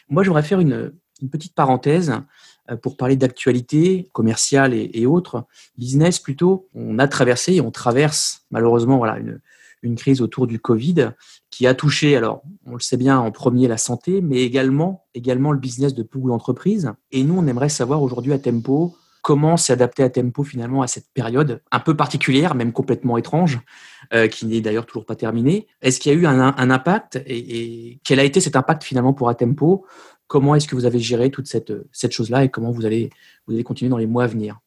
moi, 0.10 0.24
j'aimerais 0.24 0.44
faire 0.44 0.60
une, 0.60 0.92
petite 1.32 1.56
parenthèse 1.56 2.12
pour 2.82 2.98
parler 2.98 3.16
d'actualité 3.16 4.10
commerciale 4.12 4.74
et, 4.74 4.92
et, 4.94 5.06
autres, 5.06 5.46
business 5.78 6.20
plutôt. 6.20 6.68
On 6.74 7.00
a 7.00 7.08
traversé 7.08 7.54
et 7.54 7.62
on 7.62 7.72
traverse 7.72 8.46
malheureusement 8.52 8.98
voilà 8.98 9.20
une 9.20 9.40
une 9.84 9.96
crise 9.96 10.22
autour 10.22 10.48
du 10.48 10.60
Covid 10.60 11.12
qui 11.52 11.68
a 11.68 11.76
touché, 11.76 12.16
alors 12.16 12.42
on 12.66 12.74
le 12.74 12.80
sait 12.80 12.98
bien, 12.98 13.20
en 13.20 13.32
premier 13.32 13.68
la 13.68 13.78
santé, 13.78 14.22
mais 14.22 14.42
également, 14.42 15.06
également 15.14 15.52
le 15.52 15.60
business 15.60 15.94
de 15.94 16.02
beaucoup 16.02 16.30
d'entreprises. 16.30 16.92
Et 17.12 17.24
nous, 17.24 17.38
on 17.38 17.46
aimerait 17.46 17.70
savoir 17.70 18.02
aujourd'hui 18.02 18.34
à 18.34 18.40
Tempo 18.40 18.96
comment 19.22 19.56
s'adapter 19.56 20.04
à 20.04 20.10
Tempo 20.10 20.44
finalement 20.44 20.82
à 20.82 20.88
cette 20.88 21.08
période 21.14 21.62
un 21.72 21.80
peu 21.80 21.96
particulière, 21.96 22.56
même 22.56 22.74
complètement 22.74 23.18
étrange, 23.18 23.60
euh, 24.14 24.28
qui 24.28 24.46
n'est 24.46 24.62
d'ailleurs 24.62 24.86
toujours 24.86 25.06
pas 25.06 25.16
terminée. 25.16 25.68
Est-ce 25.82 26.00
qu'il 26.00 26.12
y 26.12 26.16
a 26.16 26.18
eu 26.18 26.26
un, 26.26 26.40
impact 26.40 27.22
et, 27.26 28.00
quel 28.04 28.20
a 28.20 28.24
été 28.24 28.42
cet 28.42 28.56
impact 28.56 28.84
finalement 28.84 29.14
pour 29.14 29.30
Atempo? 29.30 29.86
Comment 30.28 30.56
est-ce 30.56 30.68
que 30.68 30.76
vous 30.76 30.86
avez 30.86 31.00
géré 31.00 31.30
toute 31.32 31.48
cette, 31.48 31.74
cette 31.92 32.12
chose-là 32.12 32.44
et 32.44 32.50
comment 32.50 32.72
vous 32.72 32.86
allez, 32.86 33.12
vous 33.48 33.54
allez 33.54 33.64
continuer 33.64 33.90
dans 33.90 33.98
les 33.98 34.08
mois 34.08 34.26
à 34.26 34.28
venir? 34.28 34.60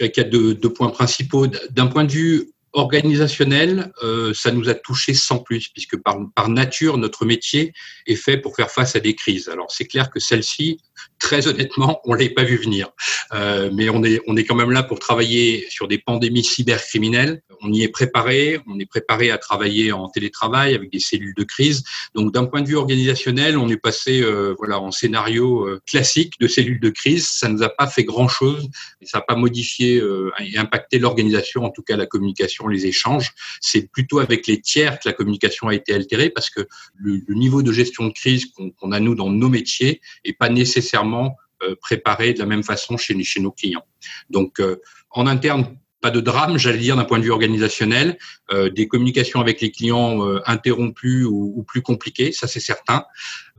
Il 0.00 0.10
y 0.14 0.20
a 0.20 0.24
deux 0.24 0.72
points 0.72 0.88
principaux. 0.88 1.46
D'un 1.46 1.86
point 1.86 2.04
de 2.04 2.12
vue 2.12 2.51
organisationnel, 2.72 3.92
euh, 4.02 4.32
ça 4.34 4.50
nous 4.50 4.68
a 4.68 4.74
touché 4.74 5.14
sans 5.14 5.38
plus, 5.38 5.68
puisque 5.68 5.96
par, 5.96 6.16
par 6.34 6.48
nature, 6.48 6.96
notre 6.96 7.24
métier 7.24 7.72
est 8.06 8.16
fait 8.16 8.38
pour 8.38 8.56
faire 8.56 8.70
face 8.70 8.96
à 8.96 9.00
des 9.00 9.14
crises. 9.14 9.48
Alors 9.48 9.70
c'est 9.70 9.86
clair 9.86 10.10
que 10.10 10.20
celle-ci, 10.20 10.78
très 11.18 11.46
honnêtement, 11.46 12.00
on 12.04 12.14
l'avait 12.14 12.30
pas 12.30 12.44
vu 12.44 12.56
venir. 12.56 12.90
Euh, 13.32 13.70
mais 13.72 13.88
on 13.88 14.02
est, 14.02 14.20
on 14.26 14.36
est 14.36 14.44
quand 14.44 14.54
même 14.54 14.70
là 14.70 14.82
pour 14.82 14.98
travailler 14.98 15.66
sur 15.70 15.88
des 15.88 15.98
pandémies 15.98 16.44
cybercriminelles. 16.44 17.42
On 17.62 17.72
y 17.72 17.82
est 17.82 17.88
préparé, 17.88 18.60
on 18.66 18.78
est 18.80 18.86
préparé 18.86 19.30
à 19.30 19.38
travailler 19.38 19.92
en 19.92 20.08
télétravail 20.08 20.74
avec 20.74 20.90
des 20.90 20.98
cellules 20.98 21.34
de 21.34 21.44
crise. 21.44 21.84
Donc 22.14 22.32
d'un 22.32 22.44
point 22.44 22.60
de 22.62 22.68
vue 22.68 22.76
organisationnel, 22.76 23.56
on 23.56 23.68
est 23.68 23.76
passé 23.76 24.20
euh, 24.20 24.54
voilà 24.58 24.80
en 24.80 24.90
scénario 24.90 25.66
euh, 25.66 25.80
classique 25.86 26.34
de 26.40 26.48
cellules 26.48 26.80
de 26.80 26.90
crise. 26.90 27.28
Ça 27.28 27.48
nous 27.48 27.62
a 27.62 27.68
pas 27.68 27.86
fait 27.86 28.04
grand-chose, 28.04 28.68
ça 29.02 29.18
n'a 29.18 29.22
pas 29.22 29.36
modifié 29.36 29.98
euh, 29.98 30.30
et 30.40 30.58
impacté 30.58 30.98
l'organisation, 30.98 31.64
en 31.64 31.70
tout 31.70 31.82
cas 31.82 31.96
la 31.96 32.06
communication 32.06 32.66
les 32.68 32.86
échanges. 32.86 33.32
C'est 33.60 33.90
plutôt 33.90 34.18
avec 34.18 34.46
les 34.46 34.60
tiers 34.60 34.98
que 34.98 35.08
la 35.08 35.12
communication 35.12 35.68
a 35.68 35.74
été 35.74 35.94
altérée 35.94 36.30
parce 36.30 36.50
que 36.50 36.66
le, 36.96 37.22
niveau 37.28 37.62
de 37.62 37.72
gestion 37.72 38.06
de 38.06 38.12
crise 38.12 38.46
qu'on 38.78 38.92
a 38.92 39.00
nous 39.00 39.14
dans 39.14 39.30
nos 39.30 39.48
métiers 39.48 40.00
est 40.24 40.32
pas 40.32 40.48
nécessairement 40.92 41.36
euh, 41.62 41.74
préparé 41.80 42.34
de 42.34 42.38
la 42.38 42.46
même 42.46 42.62
façon 42.62 42.96
chez, 42.96 43.14
nos 43.40 43.52
clients. 43.52 43.84
Donc 44.30 44.60
euh, 44.60 44.76
en 45.10 45.26
interne, 45.26 45.76
pas 46.00 46.10
de 46.10 46.20
drame, 46.20 46.58
j'allais 46.58 46.78
dire 46.78 46.96
d'un 46.96 47.04
point 47.04 47.18
de 47.18 47.24
vue 47.24 47.30
organisationnel, 47.30 48.18
euh, 48.50 48.68
des 48.70 48.88
communications 48.88 49.40
avec 49.40 49.60
les 49.60 49.70
clients 49.70 50.20
interrompues 50.46 51.24
ou, 51.24 51.64
plus 51.66 51.80
compliquées, 51.80 52.32
ça 52.32 52.48
c'est 52.48 52.60
certain. 52.60 53.04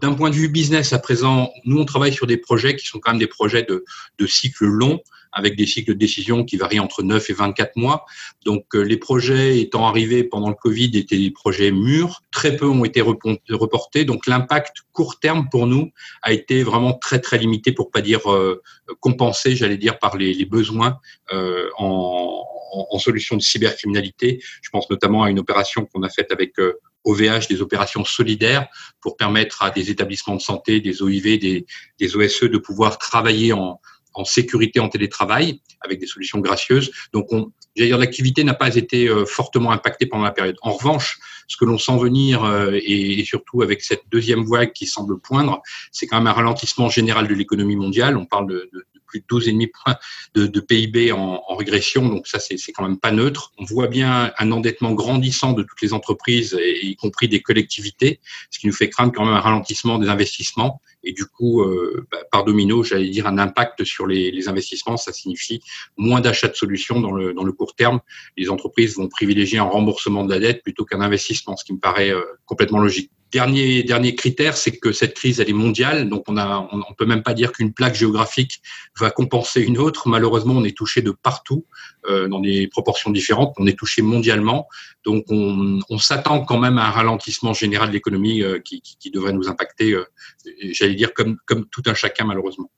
D'un 0.02 0.14
point 0.14 0.30
de 0.30 0.36
vue 0.36 0.50
business, 0.50 0.92
à 0.92 1.00
présent, 1.00 1.52
nous 1.64 1.80
on 1.80 1.86
travaille 1.86 2.14
sur 2.14 2.28
des 2.28 2.38
projets 2.38 2.76
qui 2.76 2.86
sont 2.86 3.00
quand 3.00 3.12
même 3.12 3.20
des 3.20 3.28
projets 3.28 3.66
de 3.66 4.28
cycle 4.28 4.66
long, 4.66 5.00
avec 5.34 5.56
des 5.56 5.66
cycles 5.66 5.94
de 5.94 5.98
décision 5.98 6.44
qui 6.44 6.58
varient 6.58 6.80
entre 6.80 7.04
9 7.04 7.30
et 7.30 7.34
24 7.34 7.76
mois. 7.76 8.06
Donc 8.46 8.76
euh, 8.76 8.82
les 8.82 8.98
projets 8.98 9.60
étant 9.60 9.88
arrivés 9.88 10.24
pendant 10.24 10.50
le 10.50 10.56
Covid 10.56 10.92
étaient 10.96 11.18
des 11.18 11.32
projets 11.32 11.72
mûrs, 11.72 12.22
très 12.32 12.56
peu 12.56 12.68
ont 12.68 12.86
été 12.86 13.02
reportés. 13.02 14.06
Donc 14.06 14.28
l'impact 14.28 14.78
court 14.92 15.20
terme 15.20 15.50
pour 15.50 15.68
nous 15.68 15.92
a 16.22 16.32
été 16.32 16.64
vraiment 16.64 16.94
très 16.94 17.20
très 17.20 17.38
limité, 17.38 17.72
pour 17.72 17.92
pas 17.92 18.02
dire 18.02 18.32
euh, 18.32 18.62
compensé, 19.00 19.56
j'allais 19.56 19.78
dire, 19.78 20.00
par 20.00 20.18
les, 20.18 20.34
les 20.34 20.46
besoins 20.46 21.00
euh, 21.32 21.70
en, 21.78 22.44
en, 22.92 23.00
solutions 23.00 23.36
de 23.36 23.42
cybercriminalité. 23.42 24.42
Je 24.62 24.70
pense 24.70 24.90
notamment 24.90 25.24
à 25.24 25.30
une 25.30 25.40
opération 25.40 25.86
qu'on 25.86 26.04
a 26.04 26.10
faite 26.10 26.32
avec 26.32 26.54
OVH, 27.06 27.48
des 27.50 27.62
opérations 27.62 28.06
solidaires 28.06 28.68
pour 29.02 29.18
permettre 29.18 29.64
à 29.64 29.72
des 29.72 29.92
établissements 29.92 30.36
de 30.36 30.42
santé, 30.42 30.80
des 30.80 31.02
OIV, 31.02 31.38
des, 31.38 31.66
des 32.00 32.16
OSE 32.16 32.44
de 32.44 32.58
pouvoir 32.58 32.98
travailler 32.98 33.54
en, 33.54 33.80
en 34.14 34.26
sécurité 34.26 34.80
en 34.80 34.90
télétravail 34.90 35.62
avec 35.82 36.00
des 36.00 36.08
solutions 36.08 36.40
gracieuses. 36.40 36.92
Donc, 37.14 37.28
on, 37.32 37.52
dire, 37.76 37.98
l'activité 37.98 38.44
n'a 38.44 38.54
pas 38.54 38.76
été 38.76 39.08
euh, 39.08 39.26
fortement 39.26 39.72
impactée 39.72 40.06
pendant 40.06 40.24
la 40.24 40.32
période. 40.32 40.58
En 40.62 40.72
revanche, 40.72 41.20
ce 41.48 41.58
que 41.58 41.66
l'on 41.66 41.78
sent 41.78 41.98
venir, 41.98 42.44
euh, 42.44 42.80
et, 42.84 43.24
surtout 43.26 43.62
avec 43.62 43.82
cette 43.82 44.04
deuxième 44.12 44.46
vague 44.46 44.74
qui 44.74 44.86
semble 44.86 45.20
poindre, 45.20 45.62
c'est 45.92 46.08
quand 46.08 46.18
même 46.18 46.28
un 46.28 46.34
ralentissement 46.34 46.90
général 46.90 47.28
de 47.28 47.34
l'économie 47.34 47.76
mondiale. 47.76 48.18
On 48.18 48.26
parle 48.26 48.48
de, 48.48 48.70
de, 48.74 48.80
de 48.80 49.02
plus 49.06 49.20
de 49.20 49.26
12,5 49.26 49.72
points 49.72 49.96
de, 50.36 50.60
PIB 50.60 51.12
en, 51.12 51.42
en, 51.48 51.56
régression, 51.56 52.08
donc 52.08 52.28
ça, 52.28 52.40
c'est 52.40 52.58
quand 52.72 52.84
même 52.84 53.00
pas 53.00 53.12
neutre. 53.12 53.52
On 53.58 53.66
voit 53.66 53.88
bien 53.88 54.32
un 54.38 54.52
endettement 54.52 54.92
grandissant 54.92 55.54
de 55.54 55.64
toutes 55.64 55.82
les 55.82 55.94
entreprises, 55.94 56.58
et, 56.60 56.86
y 56.86 56.96
compris 56.96 57.28
des 57.28 57.42
collectivités, 57.42 58.20
ce 58.52 58.60
qui 58.60 58.68
nous 58.68 58.74
fait 58.74 58.90
craindre 58.90 59.14
quand 59.14 59.26
même 59.26 59.36
un 59.36 59.40
ralentissement 59.40 60.00
des 60.00 60.10
investissements 60.10 60.82
et 61.04 61.14
du 61.14 61.26
coup, 61.26 61.62
euh, 61.62 62.06
bah, 62.12 62.20
par 62.32 62.44
domino, 62.44 62.84
j'allais 62.84 63.10
dire 63.10 63.28
un 63.28 63.38
impact 63.38 63.84
sur 63.84 64.08
les, 64.08 64.48
investissements. 64.48 64.98
Ça 64.98 65.14
signifie 65.14 65.62
moins 65.98 66.22
d'achats 66.22 66.48
de 66.48 66.56
solutions 66.56 67.00
dans 67.00 67.12
le, 67.12 67.52
court 67.52 67.76
terme. 67.76 68.00
Les 68.38 68.50
entreprises 68.50 68.96
vont 68.96 69.08
privilégier 69.08 69.60
un 69.60 69.64
remboursement 69.64 70.26
de 70.26 70.34
la 70.34 70.40
dette 70.40 70.64
plutôt 70.64 70.86
qu'un 70.86 71.02
investissement, 71.02 71.56
ce 71.56 71.64
qui 71.64 71.74
me 71.74 71.80
paraît 71.80 72.10
euh, 72.10 72.22
complètement 72.46 72.80
logique. 72.80 73.12
Dernier, 73.32 74.16
critère, 74.16 74.56
c'est 74.56 74.78
que 74.78 74.92
cette 74.92 75.16
crise, 75.16 75.40
elle 75.40 75.50
est 75.50 75.54
mondiale. 75.54 76.08
Donc, 76.08 76.26
on 76.28 76.38
on 76.38 76.94
peut 76.96 77.08
même 77.08 77.24
pas 77.24 77.34
dire 77.34 77.52
qu'une 77.52 77.74
plaque 77.74 77.96
géographique 77.96 78.62
va 79.00 79.10
compenser 79.10 79.62
une 79.62 79.80
autre. 79.80 80.08
Malheureusement, 80.08 80.54
on 80.54 80.64
est 80.64 80.78
touché 80.78 81.02
de 81.02 81.10
partout, 81.10 81.66
euh, 82.08 82.28
dans 82.28 82.40
des 82.40 82.68
proportions 82.68 83.10
différentes. 83.10 83.56
On 83.58 83.66
est 83.66 83.78
touché 83.78 84.04
mondialement. 84.04 84.68
Donc, 85.04 85.26
on, 85.30 85.98
s'attend 85.98 86.46
quand 86.46 86.60
même 86.60 86.78
à 86.78 86.88
un 86.88 86.92
ralentissement 86.92 87.54
général 87.54 87.90
de 87.90 87.94
l'économie 87.94 88.44
qui, 88.64 89.10
devrait 89.12 89.34
nous 89.34 89.48
impacter, 89.50 89.94
euh, 89.94 90.06
dire, 90.94 91.14
comme, 91.14 91.38
comme 91.46 91.66
tout 91.66 91.84
un 91.86 91.94
chacun, 91.94 92.26
malheureusement. 92.26 92.70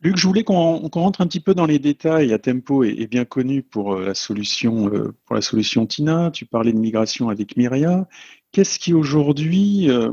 Luc, 0.00 0.16
je 0.16 0.26
voulais 0.26 0.42
qu'on 0.42 0.88
qu 0.88 0.98
rentre 0.98 1.20
un 1.20 1.26
petit 1.28 1.40
peu 1.40 1.54
dans 1.54 1.66
les 1.66 1.78
détails. 1.78 2.32
À 2.32 2.38
Tempo 2.38 2.82
est, 2.82 3.06
bien 3.06 3.24
connu 3.24 3.62
pour 3.62 3.96
la 3.96 4.14
solution 4.14 4.90
pour 5.26 5.36
la 5.36 5.42
solution 5.42 5.86
Tina. 5.86 6.32
Tu 6.32 6.44
parlais 6.44 6.72
de 6.72 6.78
migration 6.78 7.28
avec 7.28 7.56
Myria. 7.56 8.08
Qu'est-ce 8.50 8.80
qui 8.80 8.92
aujourd'hui 8.94 9.88
euh, 9.90 10.10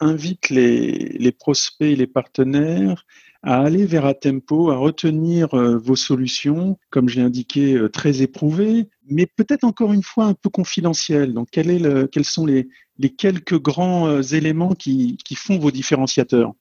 invite 0.00 0.50
les, 0.50 0.90
les, 1.18 1.32
prospects 1.32 1.88
et 1.88 1.96
les 1.96 2.08
partenaires 2.08 3.06
à 3.42 3.60
aller 3.60 3.86
vers 3.86 4.04
Atempo, 4.04 4.70
à 4.70 4.76
retenir 4.76 5.54
euh, 5.54 5.78
vos 5.78 5.96
solutions, 5.96 6.78
comme 6.90 7.08
j'ai 7.08 7.20
indiqué, 7.20 7.74
euh, 7.74 7.88
très 7.88 8.22
éprouvées, 8.22 8.88
mais 9.08 9.26
peut-être 9.26 9.64
encore 9.64 9.92
une 9.92 10.02
fois 10.02 10.24
un 10.24 10.34
peu 10.34 10.50
confidentielles? 10.50 11.32
Donc, 11.32 11.48
quel 11.52 12.08
quels 12.10 12.24
sont 12.24 12.46
les, 12.46 12.68
les 12.98 13.10
quelques 13.10 13.60
grands 13.60 14.08
euh, 14.08 14.22
éléments 14.22 14.74
qui, 14.74 15.16
qui, 15.24 15.36
font 15.36 15.58
vos 15.58 15.70
différenciateurs? 15.70 16.52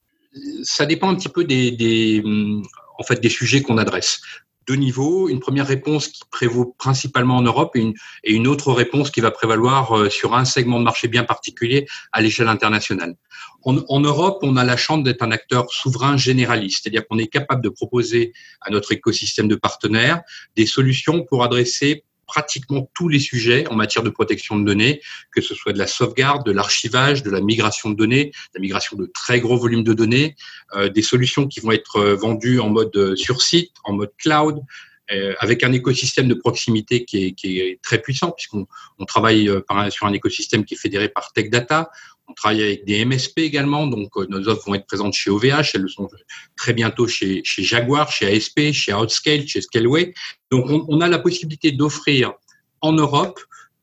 Ça 0.63 0.85
dépend 0.85 1.09
un 1.09 1.15
petit 1.15 1.29
peu 1.29 1.43
des, 1.43 1.71
des 1.71 2.23
en 2.97 3.03
fait, 3.03 3.21
des 3.21 3.29
sujets 3.29 3.61
qu'on 3.61 3.77
adresse 3.77 4.21
deux 4.67 4.75
niveaux, 4.75 5.29
une 5.29 5.39
première 5.39 5.65
réponse 5.65 6.09
qui 6.09 6.21
prévaut 6.29 6.75
principalement 6.77 7.37
en 7.37 7.41
Europe 7.41 7.75
et 7.75 7.79
une, 7.79 7.93
et 8.23 8.33
une 8.33 8.47
autre 8.47 8.73
réponse 8.73 9.09
qui 9.11 9.21
va 9.21 9.31
prévaloir 9.31 9.97
euh, 9.97 10.09
sur 10.09 10.35
un 10.35 10.45
segment 10.45 10.79
de 10.79 10.83
marché 10.83 11.07
bien 11.07 11.23
particulier 11.23 11.87
à 12.11 12.21
l'échelle 12.21 12.49
internationale. 12.49 13.15
En, 13.63 13.77
en, 13.87 13.99
Europe, 14.01 14.39
on 14.41 14.57
a 14.57 14.65
la 14.65 14.77
chance 14.77 15.03
d'être 15.03 15.23
un 15.23 15.31
acteur 15.31 15.71
souverain 15.71 16.17
généraliste, 16.17 16.83
c'est-à-dire 16.83 17.07
qu'on 17.07 17.17
est 17.17 17.27
capable 17.27 17.63
de 17.63 17.69
proposer 17.69 18.33
à 18.61 18.69
notre 18.69 18.91
écosystème 18.91 19.47
de 19.47 19.55
partenaires 19.55 20.21
des 20.55 20.65
solutions 20.65 21.23
pour 21.23 21.43
adresser 21.43 22.03
pratiquement 22.27 22.89
tous 22.93 23.07
les 23.07 23.19
sujets 23.19 23.67
en 23.67 23.75
matière 23.75 24.03
de 24.03 24.09
protection 24.09 24.59
de 24.59 24.65
données, 24.65 25.01
que 25.31 25.41
ce 25.41 25.55
soit 25.55 25.73
de 25.73 25.79
la 25.79 25.87
sauvegarde, 25.87 26.45
de 26.45 26.51
l'archivage, 26.51 27.23
de 27.23 27.31
la 27.31 27.41
migration 27.41 27.89
de 27.89 27.95
données, 27.95 28.31
la 28.53 28.59
migration 28.59 28.97
de 28.97 29.09
très 29.13 29.39
gros 29.39 29.57
volumes 29.57 29.83
de 29.83 29.93
données, 29.93 30.35
euh, 30.75 30.89
des 30.89 31.01
solutions 31.01 31.47
qui 31.47 31.59
vont 31.59 31.71
être 31.71 31.97
euh, 31.97 32.15
vendues 32.15 32.59
en 32.59 32.69
mode 32.69 32.95
euh, 32.95 33.15
sur 33.15 33.41
site, 33.41 33.71
en 33.83 33.93
mode 33.93 34.11
cloud, 34.17 34.61
avec 35.39 35.63
un 35.63 35.71
écosystème 35.71 36.27
de 36.27 36.33
proximité 36.33 37.05
qui 37.05 37.33
est, 37.45 37.81
très 37.81 38.01
puissant, 38.01 38.31
puisqu'on 38.31 38.67
on 38.99 39.05
travaille 39.05 39.49
sur 39.89 40.05
un 40.05 40.11
écosystème 40.11 40.65
qui 40.65 40.73
est 40.73 40.77
fédéré 40.77 41.07
par 41.07 41.31
Tech 41.31 41.49
Data. 41.49 41.89
On 42.27 42.33
travaille 42.33 42.61
avec 42.61 42.85
des 42.85 43.05
MSP 43.05 43.39
également, 43.39 43.87
donc 43.87 44.09
nos 44.29 44.47
offres 44.49 44.67
vont 44.67 44.75
être 44.75 44.85
présentes 44.85 45.13
chez 45.13 45.29
OVH, 45.29 45.71
elles 45.73 45.81
le 45.81 45.87
sont 45.87 46.09
très 46.57 46.73
bientôt 46.73 47.07
chez, 47.07 47.41
Jaguar, 47.43 48.11
chez 48.11 48.27
ASP, 48.27 48.73
chez 48.73 48.93
Outscale, 48.93 49.47
chez 49.47 49.61
Scaleway. 49.61 50.13
Donc 50.51 50.65
on, 50.69 51.01
a 51.01 51.07
la 51.07 51.19
possibilité 51.19 51.71
d'offrir 51.71 52.33
en 52.81 52.91
Europe 52.91 53.39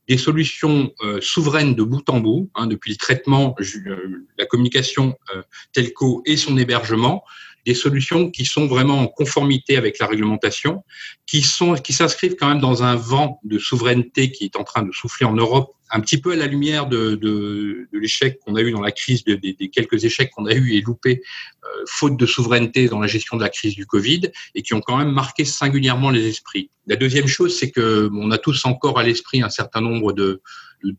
des 0.08 0.18
solutions 0.18 0.92
euh, 1.02 1.18
souveraines 1.22 1.74
de 1.74 1.82
bout 1.82 2.08
en 2.10 2.20
bout, 2.20 2.50
hein, 2.54 2.66
depuis 2.66 2.90
le 2.90 2.96
traitement, 2.98 3.54
euh, 3.58 4.26
la 4.38 4.44
communication 4.44 5.16
euh, 5.34 5.42
telco 5.72 6.22
et 6.26 6.36
son 6.36 6.58
hébergement, 6.58 7.24
des 7.64 7.74
solutions 7.74 8.30
qui 8.30 8.44
sont 8.44 8.66
vraiment 8.66 9.00
en 9.00 9.06
conformité 9.06 9.76
avec 9.78 9.98
la 9.98 10.06
réglementation, 10.06 10.84
qui 11.26 11.40
sont 11.40 11.74
qui 11.74 11.94
s'inscrivent 11.94 12.36
quand 12.36 12.48
même 12.48 12.60
dans 12.60 12.82
un 12.82 12.94
vent 12.94 13.40
de 13.44 13.58
souveraineté 13.58 14.30
qui 14.30 14.44
est 14.44 14.56
en 14.56 14.64
train 14.64 14.82
de 14.82 14.92
souffler 14.92 15.24
en 15.26 15.32
Europe, 15.34 15.74
un 15.94 16.00
petit 16.00 16.20
peu 16.20 16.32
à 16.32 16.36
la 16.36 16.46
lumière 16.46 16.86
de, 16.86 17.88
l'échec 17.92 18.40
qu'on 18.40 18.56
a 18.56 18.60
eu 18.60 18.72
dans 18.72 18.80
la 18.80 18.90
crise, 18.90 19.22
de, 19.22 19.36
des 19.36 19.70
quelques 19.70 20.04
échecs 20.04 20.30
qu'on 20.32 20.46
a 20.46 20.52
eu 20.52 20.72
et 20.72 20.80
loupés, 20.80 21.22
euh, 21.62 21.68
faute 21.86 22.16
de 22.16 22.26
souveraineté 22.26 22.88
dans 22.88 22.98
la 22.98 23.06
gestion 23.06 23.36
de 23.36 23.42
la 23.42 23.48
crise 23.48 23.76
du 23.76 23.86
Covid, 23.86 24.22
et 24.56 24.62
qui 24.62 24.74
ont 24.74 24.80
quand 24.80 24.96
même 24.96 25.12
marqué 25.12 25.44
singulièrement 25.44 26.10
les 26.10 26.26
esprits. 26.26 26.68
La 26.88 26.96
deuxième 26.96 27.28
chose, 27.28 27.56
c'est 27.56 27.70
que 27.70 28.10
on 28.12 28.32
a 28.32 28.38
tous 28.38 28.64
encore 28.64 28.98
à 28.98 29.04
l'esprit 29.04 29.40
un 29.42 29.48
certain 29.48 29.80
nombre 29.80 30.12
de, 30.12 30.42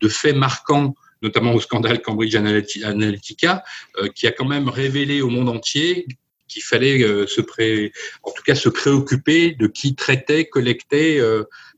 faits 0.08 0.36
marquants 0.36 0.96
notamment 1.22 1.54
au 1.54 1.60
scandale 1.60 2.02
Cambridge 2.02 2.36
Analytica, 2.36 3.64
euh, 3.98 4.10
qui 4.10 4.28
a 4.28 4.32
quand 4.32 4.46
même 4.46 4.70
révélé 4.70 5.22
au 5.22 5.30
monde 5.30 5.50
entier 5.50 6.06
qu'il 6.48 6.62
fallait 6.62 7.02
euh, 7.04 7.25
se 7.25 7.42
pré... 7.42 7.92
en 8.22 8.32
tout 8.32 8.44
cas 8.44 8.54
se 8.54 8.70
préoccuper 8.70 9.56
de 9.56 9.66
qui 9.66 9.96
traitait, 9.96 10.46
collectait 10.46 11.20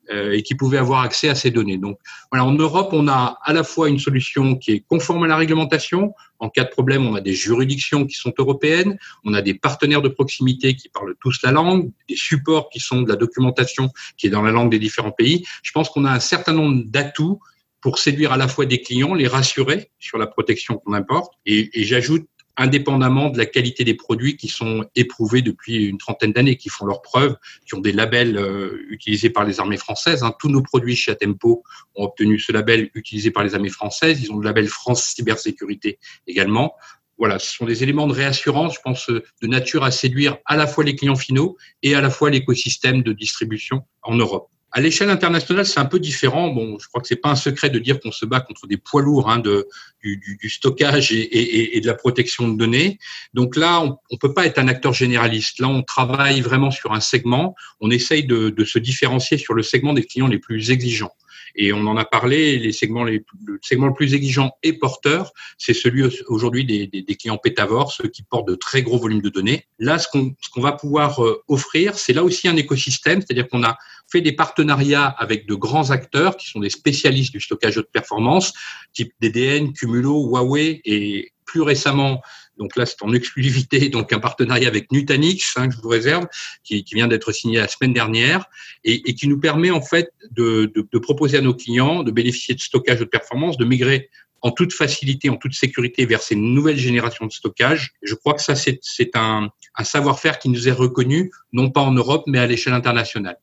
et 0.09 0.43
qui 0.43 0.55
pouvait 0.55 0.77
avoir 0.77 1.01
accès 1.01 1.29
à 1.29 1.35
ces 1.35 1.51
données. 1.51 1.77
Donc 1.77 1.99
voilà, 2.31 2.45
en 2.45 2.53
Europe, 2.53 2.89
on 2.91 3.07
a 3.07 3.37
à 3.43 3.53
la 3.53 3.63
fois 3.63 3.89
une 3.89 3.99
solution 3.99 4.55
qui 4.55 4.71
est 4.71 4.79
conforme 4.79 5.23
à 5.23 5.27
la 5.27 5.35
réglementation. 5.35 6.13
En 6.39 6.49
cas 6.49 6.63
de 6.63 6.69
problème, 6.69 7.05
on 7.05 7.15
a 7.15 7.21
des 7.21 7.33
juridictions 7.33 8.05
qui 8.05 8.15
sont 8.15 8.33
européennes, 8.37 8.97
on 9.23 9.33
a 9.33 9.41
des 9.41 9.53
partenaires 9.53 10.01
de 10.01 10.09
proximité 10.09 10.75
qui 10.75 10.89
parlent 10.89 11.15
tous 11.19 11.39
la 11.43 11.51
langue, 11.51 11.91
des 12.07 12.15
supports 12.15 12.69
qui 12.69 12.79
sont 12.79 13.01
de 13.01 13.09
la 13.09 13.15
documentation 13.15 13.89
qui 14.17 14.27
est 14.27 14.29
dans 14.29 14.43
la 14.43 14.51
langue 14.51 14.71
des 14.71 14.79
différents 14.79 15.11
pays. 15.11 15.45
Je 15.63 15.71
pense 15.71 15.89
qu'on 15.89 16.05
a 16.05 16.11
un 16.11 16.19
certain 16.19 16.53
nombre 16.53 16.83
d'atouts 16.85 17.39
pour 17.81 17.99
séduire 17.99 18.31
à 18.31 18.37
la 18.37 18.47
fois 18.47 18.65
des 18.65 18.81
clients, 18.81 19.13
les 19.13 19.27
rassurer 19.27 19.91
sur 19.99 20.17
la 20.17 20.27
protection 20.27 20.77
qu'on 20.77 20.93
importe. 20.93 21.33
Et 21.45 21.83
j'ajoute 21.83 22.27
indépendamment 22.57 23.29
de 23.29 23.37
la 23.37 23.45
qualité 23.45 23.83
des 23.83 23.93
produits 23.93 24.35
qui 24.35 24.47
sont 24.47 24.85
éprouvés 24.95 25.41
depuis 25.41 25.85
une 25.85 25.97
trentaine 25.97 26.33
d'années, 26.33 26.57
qui 26.57 26.69
font 26.69 26.85
leurs 26.85 27.01
preuves, 27.01 27.37
qui 27.65 27.75
ont 27.75 27.79
des 27.79 27.91
labels 27.91 28.37
euh, 28.37 28.85
utilisés 28.89 29.29
par 29.29 29.45
les 29.45 29.59
armées 29.59 29.77
françaises. 29.77 30.23
Hein. 30.23 30.33
Tous 30.39 30.49
nos 30.49 30.61
produits 30.61 30.95
chez 30.95 31.11
Atempo 31.11 31.63
ont 31.95 32.05
obtenu 32.05 32.39
ce 32.39 32.51
label 32.51 32.89
utilisé 32.95 33.31
par 33.31 33.43
les 33.43 33.55
armées 33.55 33.69
françaises. 33.69 34.21
Ils 34.21 34.31
ont 34.31 34.37
le 34.37 34.45
label 34.45 34.67
France 34.67 35.03
Cybersécurité 35.03 35.99
également. 36.25 36.75
Voilà, 37.17 37.39
ce 37.39 37.51
sont 37.51 37.65
des 37.65 37.81
éléments 37.81 38.07
de 38.07 38.13
réassurance, 38.13 38.75
je 38.75 38.81
pense, 38.81 39.09
de 39.09 39.47
nature 39.47 39.83
à 39.83 39.91
séduire 39.91 40.37
à 40.45 40.55
la 40.55 40.67
fois 40.67 40.83
les 40.83 40.95
clients 40.95 41.15
finaux 41.15 41.57
et 41.81 41.95
à 41.95 42.01
la 42.01 42.11
fois 42.11 42.29
l'écosystème 42.29 43.01
de 43.01 43.11
distribution 43.11 43.83
en 44.03 44.15
Europe. 44.15 44.49
À 44.74 44.81
l'échelle 44.81 45.09
internationale, 45.09 45.65
c'est 45.65 45.79
un 45.79 45.86
peu 45.86 46.00
différent. 46.00 46.50
Bon, 46.50 46.77
je 46.77 46.88
crois 46.88 47.01
que 47.01 47.07
c'est 47.07 47.15
pas 47.15 47.29
un 47.29 47.36
secret 47.36 47.69
de 47.69 47.79
dire 47.79 48.00
qu'on 48.00 48.12
se 48.12 48.25
bat 48.25 48.41
contre 48.41 48.67
des 48.67 48.77
poids 48.77 49.01
lourds 49.01 49.29
hein, 49.29 49.39
de, 49.39 49.67
du, 50.03 50.17
du, 50.17 50.38
du 50.38 50.50
stockage 50.50 51.12
et, 51.12 51.21
et, 51.21 51.77
et, 51.77 51.81
de 51.81 51.88
la 51.88 51.93
protection 51.93 52.50
de 52.50 52.57
données. 52.57 53.00
Donc 53.33 53.55
là, 53.55 53.81
on, 53.81 53.97
on 54.12 54.17
peut 54.17 54.33
pas 54.33 54.45
être 54.45 54.59
un 54.59 54.67
acteur 54.67 54.93
généraliste. 54.93 55.59
Là, 55.59 55.69
on 55.69 55.83
travaille 55.83 56.41
vraiment 56.41 56.69
sur 56.69 56.91
un 56.91 57.00
segment. 57.00 57.55
On 57.79 57.91
essaye 57.91 58.25
de, 58.25 58.50
de 58.50 58.65
se 58.65 58.77
différencier 58.77 59.38
sur 59.38 59.53
le 59.53 59.63
segment 59.63 59.93
des 59.93 60.03
clients 60.03 60.27
les 60.27 60.39
plus 60.39 60.69
exigeants. 60.69 61.13
Et 61.55 61.74
on 61.74 61.88
en 61.88 61.97
a 61.97 62.05
parlé, 62.05 62.59
les 62.59 62.71
segments 62.71 63.03
les, 63.03 63.24
le 63.45 63.59
segment 63.62 63.88
le 63.88 63.93
plus 63.93 64.13
exigeant 64.13 64.51
et 64.63 64.74
porteur, 64.74 65.31
c'est 65.57 65.74
celui 65.74 66.03
aujourd'hui 66.27 66.65
des, 66.65 66.88
des, 66.88 67.01
des, 67.01 67.15
clients 67.15 67.38
pétavores, 67.38 67.91
ceux 67.91 68.07
qui 68.07 68.21
portent 68.21 68.47
de 68.47 68.55
très 68.55 68.83
gros 68.83 69.00
volumes 69.00 69.21
de 69.21 69.29
données. 69.29 69.65
Là, 69.79 69.97
ce 69.97 70.07
qu'on 70.07 70.36
ce 70.39 70.50
qu'on 70.50 70.62
va 70.62 70.74
pouvoir 70.74 71.24
euh, 71.24 71.41
offrir, 71.47 71.97
c'est 71.97 72.13
là 72.13 72.24
aussi 72.24 72.47
un 72.47 72.55
écosystème, 72.57 73.21
c'est-à-dire 73.21 73.47
qu'on 73.47 73.63
a 73.63 73.75
des 74.21 74.31
partenariats 74.31 75.07
avec 75.07 75.47
de 75.47 75.55
grands 75.55 75.91
acteurs 75.91 76.38
qui 76.38 76.47
sont 76.50 76.59
des 76.59 76.69
spécialistes 76.69 77.31
du 77.31 77.41
stockage 77.41 77.75
de 77.75 77.81
performance, 77.81 78.53
type 78.93 79.13
DDN, 79.21 79.74
Cumulo, 79.74 80.27
Huawei 80.29 80.81
et 80.86 81.31
plus 81.47 81.62
récemment 81.62 82.21
Donc 82.59 82.75
là, 82.75 82.86
c'est 82.86 83.01
en 83.01 83.13
exclusivité, 83.13 83.89
donc 83.97 84.13
un 84.13 84.19
partenariat 84.19 84.67
avec 84.67 84.91
Nutanix, 84.91 85.53
hein, 85.57 85.69
que 85.69 85.75
je 85.75 85.81
vous 85.81 85.89
réserve, 85.89 86.27
qui, 86.63 86.83
vient 86.91 87.07
d'être 87.07 87.31
signé 87.31 87.59
la 87.59 87.67
semaine 87.67 87.93
dernière, 87.93 88.45
et, 88.83 89.01
qui 89.15 89.27
nous 89.27 89.39
permet 89.39 89.71
en 89.71 89.81
fait 89.81 90.12
de, 90.31 90.71
proposer 91.00 91.38
à 91.38 91.41
nos 91.41 91.53
clients 91.53 92.03
de 92.03 92.12
bénéficier 92.12 92.53
de 92.53 92.59
stockage 92.59 93.00
de 93.00 93.05
performance, 93.05 93.57
de 93.57 93.65
migrer 93.65 94.09
en 94.41 94.51
toute 94.51 94.74
facilité, 94.74 95.29
en 95.29 95.38
toute 95.38 95.53
sécurité 95.53 96.05
vers 96.05 96.21
ces 96.21 96.36
nouvelles 96.36 96.77
générations 96.77 97.25
de 97.25 97.31
stockage. 97.31 97.93
Je 98.03 98.13
crois 98.13 98.33
que 98.33 98.41
ça, 98.41 98.55
c'est 98.55 99.15
un 99.15 99.51
savoir-faire 99.83 100.38
qui 100.38 100.50
nous 100.50 100.67
est 100.67 100.71
reconnu, 100.71 101.31
non 101.53 101.71
pas 101.71 101.81
en 101.81 101.91
Europe, 101.91 102.24
mais 102.27 102.39
à 102.39 102.45
l'échelle 102.45 102.74
internationale. 102.74 103.38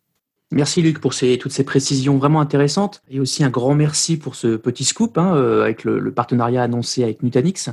Merci 0.52 0.82
Luc 0.82 1.00
pour 1.00 1.14
toutes 1.14 1.52
ces 1.52 1.64
précisions 1.64 2.16
vraiment 2.18 2.40
intéressantes 2.40 3.02
et 3.10 3.18
aussi 3.18 3.42
un 3.42 3.50
grand 3.50 3.74
merci 3.74 4.16
pour 4.16 4.34
ce 4.34 4.56
petit 4.56 4.84
scoop 4.84 5.18
hein, 5.18 5.34
euh, 5.36 5.62
avec 5.62 5.84
le, 5.84 6.12
partenariat 6.12 6.62
annoncé 6.62 7.02
avec 7.02 7.22
Nutanix. 7.22 7.70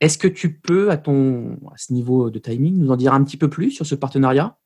Est-ce 0.00 0.18
que 0.18 0.28
tu 0.28 0.54
peux, 0.54 0.90
à, 0.90 0.96
ton, 0.96 1.58
à 1.72 1.76
ce 1.76 1.92
niveau 1.92 2.30
de 2.30 2.38
timing, 2.38 2.76
nous 2.76 2.90
en 2.90 2.96
dire 2.96 3.14
un 3.14 3.22
petit 3.22 3.36
peu 3.36 3.48
plus 3.48 3.70
sur 3.70 3.86
ce 3.86 3.94
partenariat? 3.94 4.56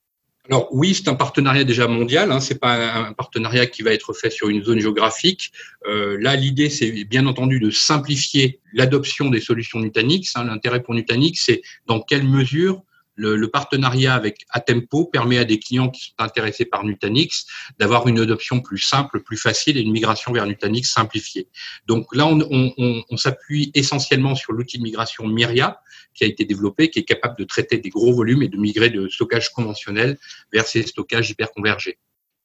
Alors 0.51 0.69
oui, 0.73 0.95
c'est 0.95 1.09
un 1.09 1.15
partenariat 1.15 1.65
déjà 1.65 1.89
mondial. 1.89 2.31
Hein, 2.31 2.41
c'est 2.41 2.61
pas 2.61 3.07
un 3.09 3.13
partenariat 3.15 3.67
qui 3.67 3.83
va 3.83 3.93
être 3.93 4.13
fait 4.13 4.31
sur 4.31 4.49
une 4.49 4.63
zone 4.63 4.79
géographique. 4.79 5.53
Euh, 5.89 6.19
là, 6.21 6.37
l'idée, 6.37 6.69
c'est 6.69 7.05
bien 7.05 7.27
entendu 7.27 7.61
de 7.61 7.71
simplifier 7.71 8.61
l'adoption 8.73 9.31
des 9.31 9.41
solutions 9.41 9.81
Nutanix. 9.81 10.37
Hein. 10.37 10.45
L'intérêt 10.45 10.83
pour 10.83 10.95
Nutanix, 10.95 11.43
c'est 11.43 11.63
dans 11.87 12.01
quelle 12.01 12.25
mesure 12.25 12.83
le, 13.17 13.49
partenariat 13.49 14.15
avec 14.15 14.45
Atempo 14.51 15.07
permet 15.07 15.39
à 15.39 15.45
des 15.45 15.59
clients 15.59 15.91
qui 15.91 16.03
sont 16.03 16.15
intéressés 16.19 16.65
par 16.65 16.85
Nutanix 16.85 17.47
d'avoir 17.79 18.09
une 18.09 18.19
adoption 18.19 18.61
plus 18.61 18.79
simple, 18.79 19.23
plus 19.23 19.37
facile 19.37 19.77
et 19.77 19.81
une 19.81 19.93
migration 19.93 20.33
vers 20.33 20.47
Nutanix 20.47 20.91
simplifiée. 20.91 21.49
Donc 21.87 22.15
là, 22.15 22.27
on, 22.27 23.17
s'appuie 23.17 23.71
essentiellement 23.75 24.35
sur 24.35 24.53
l'outil 24.53 24.79
de 24.79 24.83
migration 24.83 25.27
Myria 25.27 25.81
qui 26.15 26.25
a 26.25 26.27
été 26.27 26.45
développé, 26.45 26.91
qui 26.91 26.99
est 26.99 27.05
capable 27.05 27.39
de 27.39 27.45
traiter 27.45 27.79
des 27.79 27.91
gros 27.91 28.13
volumes 28.13 28.43
et 28.43 28.49
de 28.49 28.57
migrer 28.57 28.91
de 28.91 29.09
stockage 29.09 29.51
conventionnel 29.51 30.19
vers 30.53 30.67
ces 30.67 30.83
stockages 30.83 31.31
hyperconvergés. 31.31 31.99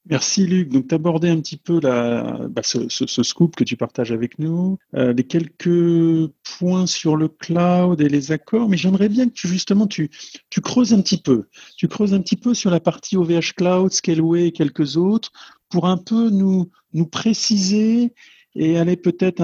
Merci 0.05 0.47
Luc. 0.47 0.69
Donc, 0.69 0.87
tu 0.87 0.95
un 0.95 1.39
petit 1.41 1.57
peu 1.57 1.79
bah, 1.79 2.61
ce, 2.63 2.87
scoop 3.23 3.55
que 3.55 3.63
tu 3.63 3.77
partages 3.77 4.11
avec 4.11 4.39
nous, 4.39 4.77
euh, 4.95 5.13
les 5.13 5.23
quelques 5.23 6.31
points 6.57 6.87
sur 6.87 7.15
le 7.15 7.27
cloud 7.27 8.01
et 8.01 8.09
les 8.09 8.31
accords, 8.31 8.69
mais 8.69 8.77
j'aimerais 8.77 9.09
bien 9.09 9.27
que 9.27 9.33
tu, 9.33 9.47
justement 9.47 9.87
tu, 9.87 10.09
tu 10.49 10.61
creuses 10.61 10.93
un 10.93 11.01
petit 11.01 11.21
peu. 11.21 11.47
Tu 11.77 11.87
creuses 11.87 12.13
un 12.13 12.21
petit 12.21 12.37
peu 12.37 12.53
sur 12.53 12.71
la 12.71 12.79
partie 12.79 13.17
OVH 13.17 13.53
Cloud, 13.55 13.91
Scaleway 13.91 14.47
et 14.47 14.51
quelques 14.51 14.97
autres 14.97 15.31
pour 15.69 15.87
un 15.87 15.97
peu 15.97 16.29
nous, 16.29 16.71
nous 16.93 17.05
préciser 17.05 18.13
et 18.55 18.77
aller 18.77 18.95
peut-être 18.95 19.41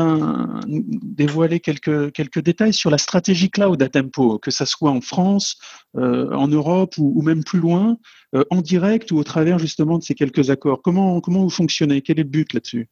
dévoiler 0.68 1.60
quelques, 1.60 2.12
quelques 2.12 2.40
détails 2.42 2.74
sur 2.74 2.90
la 2.90 2.98
stratégie 2.98 3.50
cloud 3.50 3.82
à 3.82 3.90
Tempo, 3.90 4.40
que 4.40 4.52
ce 4.52 4.66
soit 4.66 4.92
en 4.92 5.02
France, 5.02 5.58
euh, 5.96 6.32
en 6.32 6.48
Europe 6.48 6.96
ou, 6.98 7.22
même 7.22 7.44
plus 7.44 7.60
loin, 7.60 7.98
euh, 8.34 8.44
en 8.50 8.62
direct 8.62 9.12
ou 9.12 9.18
au 9.18 9.24
travers 9.24 9.60
justement 9.60 9.98
de 9.98 10.04
ces 10.04 10.16
quelques 10.16 10.50
accords. 10.50 10.82
Comment, 10.82 11.22
comment 11.22 11.44
vous 11.44 11.50
fonctionnez? 11.50 12.02
Quel 12.02 12.20
est 12.20 12.24
le 12.24 12.30
but 12.30 12.54
là-dessus? 12.54 12.90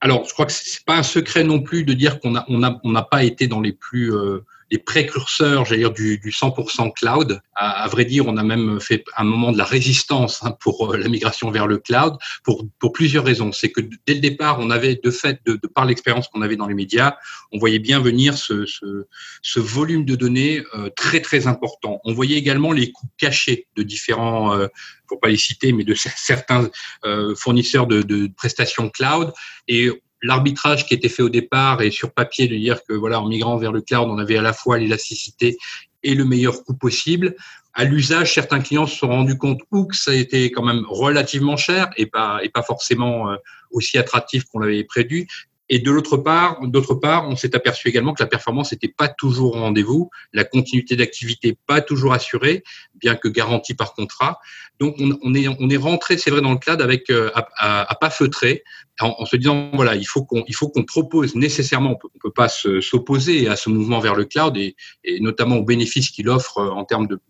Alors, 0.00 0.24
je 0.26 0.34
crois 0.34 0.44
que 0.44 0.52
c'est 0.52 0.84
pas 0.84 0.98
un 0.98 1.02
secret 1.02 1.44
non 1.44 1.62
plus 1.62 1.84
de 1.84 1.94
dire 1.94 2.20
qu'on 2.20 2.32
n'a 2.32 2.44
on 2.48 2.62
a, 2.62 2.78
on 2.84 2.92
pas 3.10 3.24
été 3.24 3.46
dans 3.46 3.62
les 3.62 3.72
plus 3.72 4.14
euh, 4.14 4.40
les 4.70 4.78
précurseurs, 4.78 5.64
j'allais 5.64 5.80
dire, 5.80 5.92
du, 5.92 6.18
du 6.18 6.30
100% 6.30 6.92
cloud. 6.94 7.40
À, 7.54 7.86
vrai 7.88 8.04
dire, 8.04 8.26
on 8.26 8.36
a 8.36 8.42
même 8.42 8.80
fait 8.80 9.04
un 9.16 9.24
moment 9.24 9.52
de 9.52 9.58
la 9.58 9.64
résistance 9.64 10.42
hein, 10.42 10.56
pour 10.60 10.92
euh, 10.92 10.96
la 10.96 11.08
migration 11.08 11.50
vers 11.50 11.66
le 11.66 11.78
cloud 11.78 12.16
pour, 12.42 12.64
pour 12.78 12.92
plusieurs 12.92 13.24
raisons. 13.24 13.52
C'est 13.52 13.70
que 13.70 13.80
dès 14.06 14.14
le 14.14 14.20
départ, 14.20 14.58
on 14.60 14.70
avait, 14.70 15.00
de 15.02 15.10
fait, 15.10 15.40
de, 15.46 15.54
de 15.54 15.66
par 15.66 15.84
l'expérience 15.84 16.28
qu'on 16.28 16.42
avait 16.42 16.56
dans 16.56 16.66
les 16.66 16.74
médias, 16.74 17.16
on 17.52 17.58
voyait 17.58 17.78
bien 17.78 18.00
venir 18.00 18.36
ce, 18.36 18.66
ce, 18.66 19.06
ce 19.42 19.60
volume 19.60 20.04
de 20.04 20.16
données 20.16 20.62
euh, 20.74 20.90
très, 20.96 21.20
très 21.20 21.46
important. 21.46 22.00
On 22.04 22.12
voyait 22.12 22.36
également 22.36 22.72
les 22.72 22.90
coûts 22.90 23.08
cachés 23.18 23.66
de 23.76 23.82
différents, 23.82 24.54
euh, 24.54 24.68
pour 25.06 25.20
pas 25.20 25.28
les 25.28 25.36
citer, 25.36 25.72
mais 25.72 25.84
de 25.84 25.94
certains 25.94 26.70
euh, 27.04 27.34
fournisseurs 27.34 27.86
de, 27.86 28.02
de 28.02 28.28
prestations 28.36 28.88
cloud. 28.90 29.32
Et 29.68 29.90
l'arbitrage 30.24 30.86
qui 30.86 30.94
était 30.94 31.08
fait 31.08 31.22
au 31.22 31.28
départ 31.28 31.82
et 31.82 31.90
sur 31.90 32.12
papier 32.12 32.48
de 32.48 32.56
dire 32.56 32.80
que 32.88 32.94
voilà 32.94 33.20
en 33.20 33.28
migrant 33.28 33.56
vers 33.56 33.72
le 33.72 33.82
cloud 33.82 34.08
on 34.08 34.18
avait 34.18 34.38
à 34.38 34.42
la 34.42 34.52
fois 34.52 34.78
l'élasticité 34.78 35.58
et 36.02 36.14
le 36.14 36.24
meilleur 36.24 36.64
coût 36.64 36.74
possible. 36.74 37.36
À 37.74 37.84
l'usage 37.84 38.34
certains 38.34 38.60
clients 38.60 38.86
se 38.86 38.96
sont 38.96 39.08
rendus 39.08 39.38
compte 39.38 39.60
ou 39.70 39.86
que 39.86 39.96
ça 39.96 40.12
a 40.12 40.14
été 40.14 40.50
quand 40.50 40.64
même 40.64 40.84
relativement 40.88 41.56
cher 41.56 41.90
et 41.96 42.06
pas 42.06 42.40
et 42.42 42.48
pas 42.48 42.62
forcément 42.62 43.30
euh, 43.30 43.36
aussi 43.70 43.98
attractif 43.98 44.44
qu'on 44.44 44.60
l'avait 44.60 44.84
prévu 44.84 45.28
et 45.70 45.78
de 45.78 45.90
l'autre 45.90 46.18
part, 46.18 46.60
d'autre 46.66 46.94
part, 46.94 47.26
on 47.28 47.36
s'est 47.36 47.54
aperçu 47.56 47.88
également 47.88 48.12
que 48.12 48.22
la 48.22 48.28
performance 48.28 48.72
n'était 48.72 48.88
pas 48.88 49.08
toujours 49.08 49.56
au 49.56 49.60
rendez-vous, 49.60 50.10
la 50.34 50.44
continuité 50.44 50.94
d'activité 50.94 51.56
pas 51.66 51.80
toujours 51.80 52.12
assurée, 52.12 52.62
bien 52.94 53.14
que 53.14 53.28
garantie 53.28 53.74
par 53.74 53.94
contrat. 53.94 54.38
Donc, 54.78 54.96
on, 54.98 55.34
est, 55.34 55.48
on 55.48 55.70
est 55.70 55.76
rentré, 55.76 56.18
c'est 56.18 56.30
vrai, 56.30 56.42
dans 56.42 56.52
le 56.52 56.58
cloud 56.58 56.82
avec 56.82 57.08
euh, 57.08 57.30
à, 57.56 57.94
pas 57.98 58.10
feutrer, 58.10 58.62
en, 59.00 59.24
se 59.24 59.36
disant 59.36 59.70
voilà, 59.72 59.94
il 59.94 60.04
faut 60.04 60.24
qu'on, 60.24 60.44
il 60.46 60.54
faut 60.54 60.68
qu'on 60.68 60.84
propose 60.84 61.34
nécessairement, 61.34 61.92
on 61.92 61.96
peut, 61.96 62.08
peut 62.20 62.30
pas 62.30 62.48
s'opposer 62.48 63.48
à 63.48 63.56
ce 63.56 63.70
mouvement 63.70 64.00
vers 64.00 64.14
le 64.14 64.26
cloud 64.26 64.56
et, 64.56 64.76
notamment 65.20 65.56
aux 65.56 65.64
bénéfices 65.64 66.10
qu'il 66.10 66.28
offre 66.28 66.58
euh, 66.58 66.70
en 66.70 66.84
termes 66.84 67.06
de, 67.06 67.20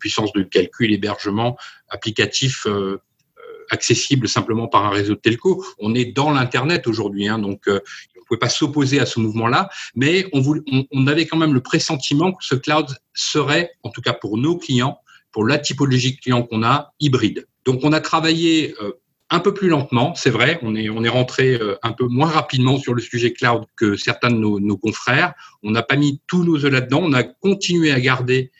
puissance 0.00 0.32
de 0.32 0.42
calcul, 0.42 0.92
hébergement, 0.92 1.56
applicatif. 1.88 2.66
Euh, 2.66 3.00
accessible 3.70 4.28
simplement 4.28 4.68
par 4.68 4.84
un 4.84 4.90
réseau 4.90 5.14
de 5.14 5.20
telco. 5.20 5.64
On 5.78 5.94
est 5.94 6.06
dans 6.06 6.30
l'Internet 6.30 6.86
aujourd'hui, 6.86 7.28
hein, 7.28 7.38
donc 7.38 7.68
euh, 7.68 7.80
on 8.16 8.20
ne 8.20 8.24
pouvait 8.26 8.38
pas 8.38 8.48
s'opposer 8.48 9.00
à 9.00 9.06
ce 9.06 9.20
mouvement-là, 9.20 9.68
mais 9.94 10.26
on, 10.32 11.06
avait 11.06 11.26
quand 11.26 11.36
même 11.36 11.52
le 11.52 11.60
pressentiment 11.60 12.32
que 12.32 12.44
ce 12.44 12.54
cloud 12.54 12.86
serait, 13.12 13.72
en 13.82 13.90
tout 13.90 14.00
cas 14.00 14.12
pour 14.12 14.38
nos 14.38 14.56
clients, 14.56 14.98
pour 15.32 15.46
la 15.46 15.58
typologie 15.58 16.14
de 16.14 16.20
clients 16.20 16.42
qu'on 16.42 16.62
a, 16.62 16.92
hybride. 17.00 17.46
Donc 17.64 17.80
on 17.82 17.92
a 17.92 18.00
travaillé 18.00 18.74
euh, 18.80 18.92
un 19.30 19.40
peu 19.40 19.52
plus 19.52 19.68
lentement, 19.68 20.14
c'est 20.14 20.30
vrai. 20.30 20.58
On 20.62 20.74
est, 20.74 21.08
rentré 21.08 21.54
euh, 21.54 21.76
un 21.82 21.92
peu 21.92 22.06
moins 22.06 22.28
rapidement 22.28 22.78
sur 22.78 22.94
le 22.94 23.02
sujet 23.02 23.32
cloud 23.32 23.64
que 23.76 23.96
certains 23.96 24.30
de 24.30 24.36
nos, 24.36 24.76
confrères. 24.76 25.34
On 25.62 25.70
n'a 25.70 25.82
pas 25.82 25.96
mis 25.96 26.20
tous 26.26 26.44
nos 26.44 26.64
œufs 26.64 26.72
là-dedans. 26.72 27.00
On 27.02 27.12
a 27.12 27.24
continué 27.24 27.90
à 27.92 28.00
garder 28.00 28.52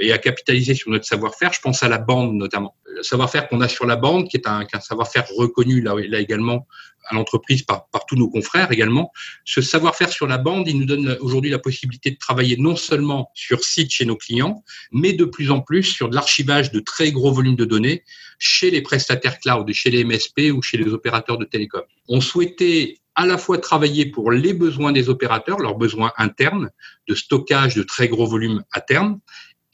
et 0.00 0.10
à 0.10 0.16
capitaliser 0.16 0.74
sur 0.74 0.90
notre 0.90 1.04
savoir-faire. 1.04 1.52
Je 1.52 1.60
pense 1.60 1.82
à 1.82 1.88
la 1.88 1.98
bande 1.98 2.32
notamment. 2.32 2.74
Le 2.96 3.02
savoir-faire 3.02 3.48
qu'on 3.48 3.60
a 3.60 3.68
sur 3.68 3.86
la 3.86 3.96
bande, 3.96 4.28
qui 4.28 4.36
est 4.36 4.46
un, 4.46 4.66
savoir-faire 4.80 5.26
reconnu 5.36 5.80
là, 5.80 5.94
également 6.18 6.66
à 7.06 7.14
l'entreprise 7.14 7.62
par, 7.62 7.88
par 7.88 8.06
tous 8.06 8.16
nos 8.16 8.28
confrères 8.28 8.70
également. 8.72 9.10
Ce 9.44 9.60
savoir-faire 9.60 10.10
sur 10.10 10.26
la 10.26 10.38
bande, 10.38 10.68
il 10.68 10.78
nous 10.78 10.84
donne 10.84 11.16
aujourd'hui 11.20 11.50
la 11.50 11.58
possibilité 11.58 12.10
de 12.10 12.16
travailler 12.16 12.56
non 12.56 12.76
seulement 12.76 13.30
sur 13.34 13.64
site 13.64 13.90
chez 13.90 14.04
nos 14.04 14.16
clients, 14.16 14.62
mais 14.92 15.12
de 15.12 15.24
plus 15.24 15.50
en 15.50 15.60
plus 15.60 15.82
sur 15.82 16.08
de 16.08 16.14
l'archivage 16.14 16.70
de 16.70 16.80
très 16.80 17.10
gros 17.10 17.32
volumes 17.32 17.56
de 17.56 17.64
données 17.64 18.04
chez 18.38 18.70
les 18.70 18.82
prestataires 18.82 19.38
cloud, 19.38 19.70
chez 19.72 19.90
les 19.90 20.04
MSP 20.04 20.52
ou 20.52 20.62
chez 20.62 20.76
les 20.76 20.92
opérateurs 20.92 21.38
de 21.38 21.44
télécom. 21.44 21.82
On 22.08 22.20
souhaitait 22.20 23.00
à 23.14 23.26
la 23.26 23.38
fois 23.38 23.58
travailler 23.58 24.06
pour 24.06 24.30
les 24.30 24.54
besoins 24.54 24.92
des 24.92 25.08
opérateurs, 25.08 25.58
leurs 25.58 25.76
besoins 25.76 26.12
internes 26.16 26.70
de 27.08 27.14
stockage 27.14 27.74
de 27.74 27.82
très 27.82 28.08
gros 28.08 28.26
volumes 28.26 28.62
à 28.72 28.80
terme. 28.80 29.20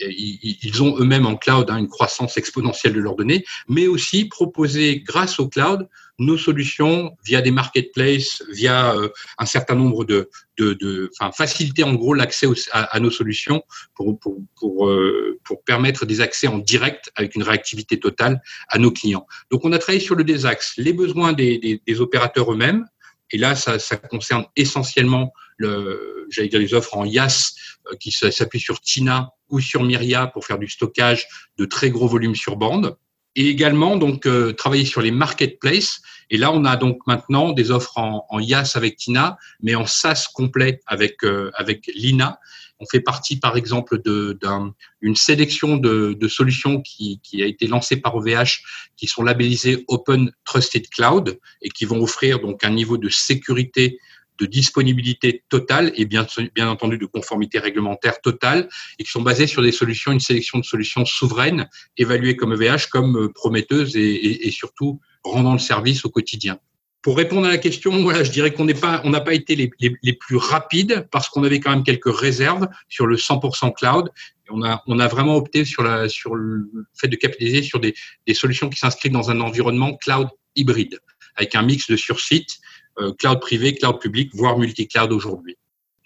Ils 0.01 0.83
ont 0.83 0.99
eux-mêmes 0.99 1.27
en 1.27 1.37
cloud 1.37 1.71
hein, 1.71 1.79
une 1.79 1.89
croissance 1.89 2.37
exponentielle 2.37 2.93
de 2.93 3.01
leurs 3.01 3.17
données, 3.17 3.45
mais 3.69 3.87
aussi 3.87 4.27
proposer 4.27 5.01
grâce 5.01 5.39
au 5.41 5.49
cloud 5.49 5.89
nos 6.19 6.39
solutions 6.39 7.17
via 7.25 7.43
des 7.43 7.51
marketplaces, 7.51 8.43
via 8.51 8.95
euh, 8.95 9.09
un 9.39 9.47
certain 9.47 9.75
nombre 9.75 10.05
de, 10.05 10.31
de, 10.59 10.73
de 10.75 11.11
enfin, 11.19 11.31
faciliter 11.33 11.85
en 11.85 11.95
gros 11.95 12.15
l'accès 12.15 12.47
à, 12.73 12.99
nos 13.01 13.11
solutions 13.11 13.63
pour, 13.95 14.19
pour, 14.19 14.39
pour, 14.59 14.89
euh, 14.89 15.39
pour, 15.45 15.63
permettre 15.63 16.07
des 16.07 16.21
accès 16.21 16.47
en 16.47 16.59
direct 16.59 17.11
avec 17.17 17.35
une 17.35 17.43
réactivité 17.43 18.01
totale 18.01 18.41
à 18.69 18.79
nos 18.79 18.91
clients. 18.91 19.27
Donc 19.51 19.65
on 19.65 19.73
a 19.73 19.79
travaillé 19.79 20.01
sur 20.01 20.15
le 20.15 20.25
des 20.25 20.47
axes, 20.47 20.75
les 20.79 20.93
besoins 20.93 21.33
des, 21.33 21.59
des, 21.59 21.83
des 21.87 22.01
opérateurs 22.01 22.51
eux-mêmes, 22.53 22.87
et 23.31 23.39
là, 23.39 23.55
ça, 23.55 23.79
ça 23.79 23.97
concerne 23.97 24.47
essentiellement 24.55 25.33
le, 25.57 26.27
j'allais 26.31 26.49
dire 26.49 26.61
les 26.61 26.75
offres 26.75 26.97
en 26.97 27.05
IaaS 27.05 27.55
euh, 27.91 27.97
qui 27.97 28.13
s'appuient 28.13 28.61
sur 28.61 28.81
Tina 28.81 29.31
ou 29.51 29.61
sur 29.61 29.83
Myria 29.83 30.27
pour 30.27 30.45
faire 30.45 30.59
du 30.59 30.69
stockage 30.69 31.27
de 31.59 31.65
très 31.65 31.91
gros 31.91 32.09
volumes 32.09 32.35
sur 32.35 32.57
bande. 32.57 32.97
Et 33.39 33.49
également, 33.49 33.97
donc, 33.97 34.25
euh, 34.25 34.53
travailler 34.53 34.87
sur 34.87 35.03
les 35.03 35.11
marketplaces. 35.11 36.01
Et 36.31 36.39
là, 36.39 36.51
on 36.53 36.65
a 36.65 36.77
donc 36.77 36.99
maintenant 37.07 37.53
des 37.53 37.71
offres 37.71 37.99
en, 37.99 38.25
en 38.31 38.41
IaaS 38.41 38.73
avec 38.75 38.97
Tina, 38.97 39.37
mais 39.61 39.75
en 39.75 39.85
SaaS 39.87 40.29
complet 40.33 40.81
avec, 40.87 41.23
euh, 41.23 41.51
avec 41.55 41.91
Lina. 41.95 42.41
On 42.79 42.87
fait 42.87 43.01
partie, 43.01 43.37
par 43.37 43.57
exemple, 43.57 44.01
d'une 44.03 45.17
sélection 45.17 45.77
de, 45.77 46.29
solutions 46.29 46.83
qui, 46.83 47.21
a 47.35 47.47
été 47.47 47.67
lancée 47.67 47.97
par 47.97 48.15
OVH, 48.17 48.61
qui 48.97 49.07
sont 49.07 49.23
labellisées 49.23 49.85
Open 49.89 50.31
Trusted 50.45 50.89
Cloud 50.91 51.39
et 51.63 51.71
qui 51.71 51.87
vont 51.87 52.03
offrir 52.03 52.39
donc 52.39 52.65
un 52.65 52.71
niveau 52.71 52.99
de 52.99 53.09
sécurité 53.09 53.99
de 54.39 54.47
disponibilité 54.47 55.43
totale 55.49 55.93
et 55.97 56.05
bien, 56.05 56.27
entendu 56.59 56.99
de 56.99 57.07
conformité 57.07 57.59
réglementaire 57.59 58.21
totale 58.21 58.69
et 58.99 59.05
qui 59.05 59.11
sont 59.11 59.23
basées 59.23 59.47
sur 59.47 59.63
des 59.63 59.73
solutions, 59.73 60.13
une 60.13 60.21
sélection 60.21 60.59
de 60.59 60.65
solutions 60.65 61.05
souveraines 61.05 61.69
évaluées 61.97 62.37
comme 62.37 62.53
EVH 62.53 62.87
comme 62.91 63.33
prometteuses 63.33 63.97
et, 63.97 64.51
surtout 64.51 65.01
rendant 65.25 65.53
le 65.53 65.59
service 65.59 66.05
au 66.05 66.11
quotidien 66.11 66.59
pour 67.03 67.17
répondre 67.17 67.47
à 67.47 67.51
la 67.51 67.59
question, 67.59 68.03
voilà, 68.03 68.25
je 68.25 68.33
dirais 68.33 68.53
qu'on 68.53 68.65
n'est 68.65 68.75
pas, 68.75 69.01
on 69.05 69.11
n'a 69.11 69.21
pas 69.21 69.35
été 69.35 69.55
les, 69.55 69.71
les, 69.79 70.13
plus 70.13 70.35
rapides 70.35 71.07
parce 71.13 71.29
qu'on 71.29 71.45
avait 71.45 71.61
quand 71.61 71.71
même 71.71 71.85
quelques 71.85 72.13
réserves 72.13 72.67
sur 72.89 73.07
le 73.07 73.15
100% 73.15 73.73
cloud. 73.75 74.11
On 74.51 74.65
a, 74.65 74.83
on 74.89 74.99
a 74.99 75.07
vraiment 75.07 75.37
opté 75.37 75.65
sur 75.65 75.85
la, 75.85 76.09
sur 76.09 76.35
le 76.35 76.69
fait 76.95 77.07
de 77.07 77.15
capitaliser 77.15 77.63
sur 77.63 77.79
des, 77.79 77.95
des 78.27 78.35
solutions 78.35 78.69
qui 78.69 78.81
s'inscrivent 78.81 79.13
dans 79.13 79.31
un 79.31 79.41
environnement 79.41 79.97
cloud 79.97 80.27
hybride 80.57 80.99
avec 81.37 81.55
un 81.55 81.63
mix 81.63 81.89
de 81.89 81.97
sur-site, 81.97 82.51
euh, 82.51 82.76
cloud 83.19 83.41
privé, 83.41 83.75
cloud 83.75 84.01
public, 84.01 84.31
voire 84.35 84.59
multi-cloud 84.59 85.13
aujourd'hui. 85.13 85.57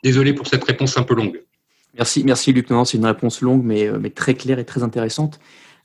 Désolé 0.03 0.33
pour 0.33 0.47
cette 0.47 0.65
réponse 0.65 0.97
un 0.97 1.03
peu 1.03 1.15
longue. 1.15 1.43
Merci, 1.95 2.25
merci 2.25 2.53
Luc. 2.53 2.69
c'est 2.85 2.99
une 2.99 3.05
réponse 3.05 3.41
longue, 3.43 3.65
mais, 3.65 3.89
euh, 3.89 3.99
mais 4.01 4.11
très 4.11 4.35
claire 4.35 4.59
et 4.59 4.65
très 4.65 4.83
intéressante. 4.83 5.41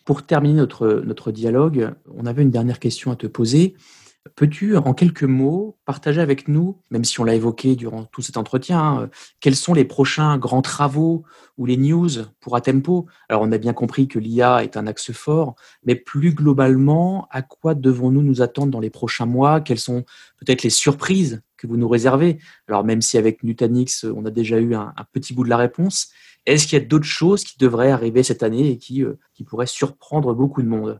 Pour 0.05 0.23
terminer 0.23 0.53
notre 0.53 1.31
dialogue, 1.31 1.91
on 2.15 2.27
avait 2.27 2.43
une 2.43 2.51
dernière 2.51 2.79
question 2.79 3.11
à 3.11 3.15
te 3.15 3.25
poser. 3.25 3.75
Peux-tu, 4.33 4.75
en 4.75 4.93
quelques 4.95 5.23
mots, 5.23 5.77
partager 5.85 6.19
avec 6.19 6.47
nous, 6.47 6.81
même 6.89 7.03
si 7.03 7.19
on 7.19 7.23
l'a 7.23 7.35
évoqué 7.35 7.75
durant 7.75 8.05
tout 8.05 8.23
cet 8.23 8.37
entretien, 8.37 8.79
hein, 8.79 9.09
quels 9.39 9.55
sont 9.55 9.75
les 9.75 9.85
prochains 9.85 10.39
grands 10.39 10.63
travaux 10.63 11.23
ou 11.57 11.67
les 11.67 11.77
news 11.77 12.09
pour 12.39 12.55
Atempo? 12.55 13.05
Alors, 13.29 13.43
on 13.43 13.51
a 13.51 13.59
bien 13.59 13.73
compris 13.73 14.07
que 14.07 14.17
l'IA 14.17 14.63
est 14.63 14.77
un 14.77 14.87
axe 14.87 15.11
fort, 15.11 15.55
mais 15.83 15.95
plus 15.95 16.33
globalement, 16.33 17.27
à 17.29 17.43
quoi 17.43 17.75
devons-nous 17.75 18.23
nous 18.23 18.41
attendre 18.41 18.71
dans 18.71 18.79
les 18.79 18.89
prochains 18.89 19.27
mois? 19.27 19.61
Quelles 19.61 19.79
sont 19.79 20.03
peut-être 20.39 20.63
les 20.63 20.71
surprises 20.71 21.43
que 21.55 21.67
vous 21.67 21.77
nous 21.77 21.87
réservez? 21.87 22.39
Alors, 22.67 22.83
même 22.83 23.03
si 23.03 23.19
avec 23.19 23.43
Nutanix, 23.43 24.05
on 24.05 24.25
a 24.25 24.31
déjà 24.31 24.59
eu 24.59 24.73
un 24.73 24.93
petit 25.13 25.35
bout 25.35 25.43
de 25.43 25.49
la 25.49 25.57
réponse, 25.57 26.09
est-ce 26.47 26.67
qu'il 26.67 26.79
y 26.79 26.81
a 26.81 26.85
d'autres 26.85 27.05
choses 27.05 27.43
qui 27.43 27.57
devraient 27.59 27.91
arriver 27.91 28.23
cette 28.23 28.43
année 28.43 28.71
et 28.71 28.77
qui, 28.77 29.03
euh, 29.03 29.19
qui 29.33 29.43
pourraient 29.43 29.65
surprendre 29.67 30.33
beaucoup 30.33 30.63
de 30.63 30.67
monde? 30.67 30.99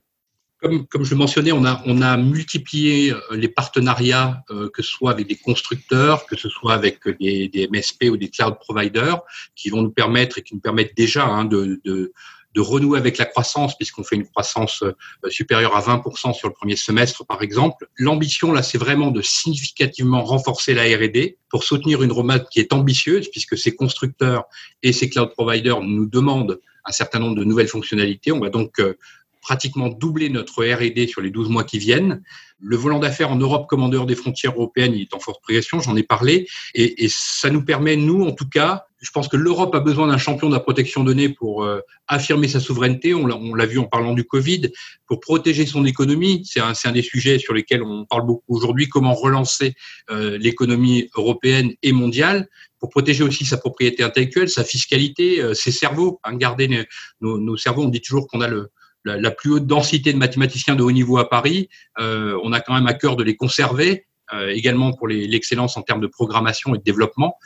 Comme, 0.62 0.88
comme, 0.88 1.04
je 1.04 1.12
le 1.12 1.18
mentionnais, 1.18 1.52
on 1.52 1.65
a, 1.65 1.82
on 1.86 2.02
a 2.02 2.18
multiplié 2.18 3.12
euh, 3.12 3.20
les 3.32 3.48
partenariats, 3.50 4.44
euh, 4.50 4.70
que 4.70 4.82
ce 4.82 4.89
soit 4.89 5.12
avec 5.12 5.28
des 5.28 5.36
constructeurs, 5.36 6.26
que 6.26 6.38
ce 6.38 6.50
soit 6.50 6.74
avec 6.74 7.08
des, 7.20 7.50
des, 7.50 7.68
MSP 7.68 8.06
ou 8.12 8.18
des 8.18 8.30
cloud 8.30 8.58
providers, 8.60 9.22
qui 9.56 9.70
vont 9.70 9.82
nous 9.82 9.91
permettre 9.91 10.38
et 10.38 10.41
qui 10.41 10.56
nous 10.56 10.62
permettent 10.62 10.96
déjà 10.96 11.26
hein, 11.26 11.46
de, 11.46 11.82
de, 11.84 12.13
de 12.56 12.62
renouer 12.62 12.98
avec 12.98 13.18
la 13.18 13.26
croissance, 13.26 13.76
puisqu'on 13.76 14.04
fait 14.04 14.15
une 14.15 14.28
croissance 14.28 14.82
euh, 14.82 14.94
supérieure 15.30 15.76
à 15.76 15.82
20% 15.82 16.34
sur 16.34 16.48
le 16.48 16.54
premier 16.54 16.78
semestre, 16.78 17.26
par 17.26 17.41
exemple. 17.44 17.88
L'ambition, 17.98 18.54
là, 18.54 18.63
c'est 18.63 18.78
vraiment 18.78 19.12
de 19.12 19.22
significativement 19.22 20.24
renforcer 20.24 20.74
la 20.74 20.84
R&D 20.84 21.38
pour 21.50 21.63
soutenir 21.63 22.02
une 22.02 22.13
roadmap 22.13 22.50
qui 22.50 22.62
est 22.62 22.72
ambitieuse, 22.72 23.30
puisque 23.30 23.58
ces 23.58 23.76
constructeurs 23.76 24.46
et 24.82 24.94
ces 24.94 25.10
cloud 25.10 25.32
providers 25.32 25.82
nous 25.82 26.06
demandent 26.06 26.60
un 26.86 26.91
certain 26.91 27.20
nombre 27.20 27.36
de 27.36 27.44
nouvelles 27.44 27.68
fonctionnalités. 27.68 28.32
On 28.32 28.39
va 28.39 28.50
donc 28.50 28.80
euh, 28.80 28.98
pratiquement 29.45 29.89
doubler 29.89 30.29
notre 30.29 30.65
R&D 30.65 31.05
sur 31.05 31.21
les 31.21 31.29
12 31.29 31.49
mois 31.49 31.63
qui 31.63 31.77
viennent. 31.77 32.23
Le 32.60 32.75
volant 32.75 32.97
d'affaires 32.97 33.31
en 33.31 33.36
Europe 33.36 33.67
commandeur 33.69 34.08
des 34.08 34.15
frontières 34.15 34.53
européennes, 34.53 34.93
il 34.95 35.03
est 35.03 35.13
en 35.13 35.19
forte 35.19 35.41
progression, 35.43 35.79
j'en 35.81 35.95
ai 35.95 36.01
parlé, 36.01 36.47
et, 36.73 37.05
et, 37.05 37.08
ça 37.10 37.51
nous 37.51 37.63
permet, 37.63 37.95
nous, 37.95 38.23
en 38.23 38.31
tout 38.31 38.49
cas, 38.49 38.86
je 39.05 39.12
pense 39.12 39.27
que 39.27 39.38
l'Europe 39.38 39.75
a 39.75 39.79
besoin 39.81 40.08
d'un 40.08 40.17
champion 40.17 40.49
de 40.49 40.55
la 40.55 40.60
protection 40.60 41.03
de 41.03 41.13
données 41.13 41.29
pour 41.29 41.63
euh, 41.63 41.79
affirmer 42.08 42.47
sa 42.47 42.60
souveraineté. 42.60 43.13
On 43.13 43.27
l'a 43.27 43.65
vu 43.67 43.77
en 43.77 43.84
parlant 43.84 44.13
du 44.13 44.23
Covid, 44.23 44.71
pour 45.05 45.19
protéger 45.19 45.67
son 45.67 45.86
économie. 45.86 46.41
C'est 46.45 46.60
un, 46.60 46.73
un, 46.84 46.91
des 46.91 47.03
sujets 47.03 47.38
sur 47.38 47.53
lesquels 47.53 47.84
on 47.84 48.05
parle 48.05 48.25
beaucoup 48.25 48.55
aujourd'hui. 48.55 48.89
Comment 48.89 49.13
relancer 49.13 49.75
euh, 50.10 50.39
l'économie 50.39 51.10
européenne 51.15 51.73
et 51.84 51.91
mondiale 51.91 52.47
pour 52.79 52.89
protéger 52.89 53.23
aussi 53.23 53.45
sa 53.45 53.58
propriété 53.58 54.03
intellectuelle, 54.03 54.49
sa 54.49 54.63
fiscalité, 54.63 55.41
euh, 55.41 55.53
ses 55.53 55.71
cerveaux. 55.71 56.19
Hein, 56.23 56.36
garder 56.36 56.86
nos, 57.21 57.38
nos, 57.38 57.58
cerveaux. 57.58 57.84
On 57.84 57.89
dit 57.89 58.01
toujours 58.01 58.27
qu'on 58.27 58.41
a 58.41 58.47
le, 58.47 58.71
la, 59.06 59.32
plus 59.32 59.52
haute 59.52 59.68
densité 59.68 60.12
de 60.12 60.18
mathématiciens 60.18 60.76
de 60.76 60.84
haut 60.84 60.91
niveau 60.91 61.18
à 61.18 61.30
Paris. 61.30 61.70
Euh, 62.00 62.38
on 62.44 62.52
a 62.52 62.60
quand 62.60 62.74
même 62.74 62.88
à 62.88 62.94
cœur 62.94 63.15
de 63.15 63.24
les 63.24 63.36
conserver. 63.36 64.06
Euh, 64.34 64.50
également 64.50 64.91
pour 64.91 65.08
l'excellence 65.08 65.78
en 65.78 65.84
termes 65.84 66.02
de 66.02 66.08
programmation 66.08 66.74
et 66.74 66.80
de 66.80 66.84
développement. 66.84 67.38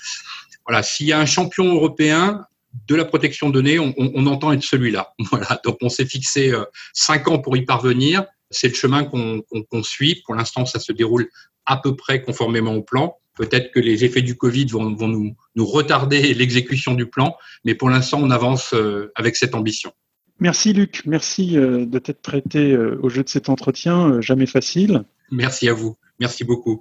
Voilà, 0.65 0.81
s'il 0.81 1.07
y 1.07 1.11
a 1.11 1.19
un 1.19 1.25
champion 1.25 1.73
européen 1.73 2.45
de 2.87 2.95
la 2.95 3.03
protection 3.03 3.49
de 3.49 3.55
données, 3.55 3.79
on, 3.79 4.27
entend 4.27 4.53
être 4.53 4.63
celui-là. 4.63 5.13
Voilà, 5.31 5.59
donc 5.65 5.77
on 5.81 5.89
s'est 5.89 6.05
fixé 6.05 6.53
euh, 6.53 6.63
cinq 6.93 7.27
ans 7.27 7.39
pour 7.39 7.57
y 7.57 7.65
parvenir. 7.65 8.23
C'est 8.49 8.69
le 8.69 8.75
chemin 8.75 9.03
qu'on 9.03 9.41
qu 9.51 9.83
suit. 9.83 10.21
Pour 10.25 10.35
l'instant, 10.35 10.65
ça 10.65 10.79
se 10.79 10.93
déroule 10.93 11.27
à 11.65 11.75
peu 11.75 11.97
près 11.97 12.21
conformément 12.21 12.73
au 12.73 12.81
plan. 12.81 13.17
Peut-être 13.35 13.71
que 13.71 13.79
les 13.81 14.05
effets 14.05 14.21
du 14.21 14.37
Covid 14.37 14.67
vont, 14.67 14.89
nous, 14.89 15.35
retarder 15.57 16.33
l'exécution 16.33 16.93
du 16.93 17.07
plan, 17.07 17.35
mais 17.65 17.75
pour 17.75 17.89
l'instant, 17.89 18.19
on 18.21 18.31
avance 18.31 18.73
avec 19.15 19.35
cette 19.35 19.53
ambition. 19.53 19.91
Merci 20.39 20.73
Luc, 20.73 21.03
merci 21.05 21.57
euh, 21.57 21.85
de 21.85 21.99
t'être 21.99 22.21
prêté 22.21 22.75
au 22.77 23.09
jeu 23.09 23.23
de 23.23 23.29
cet 23.29 23.49
entretien, 23.49 24.21
jamais 24.21 24.45
facile. 24.45 25.03
Merci 25.31 25.69
à 25.69 25.73
vous, 25.73 25.97
merci 26.19 26.43
beaucoup. 26.43 26.79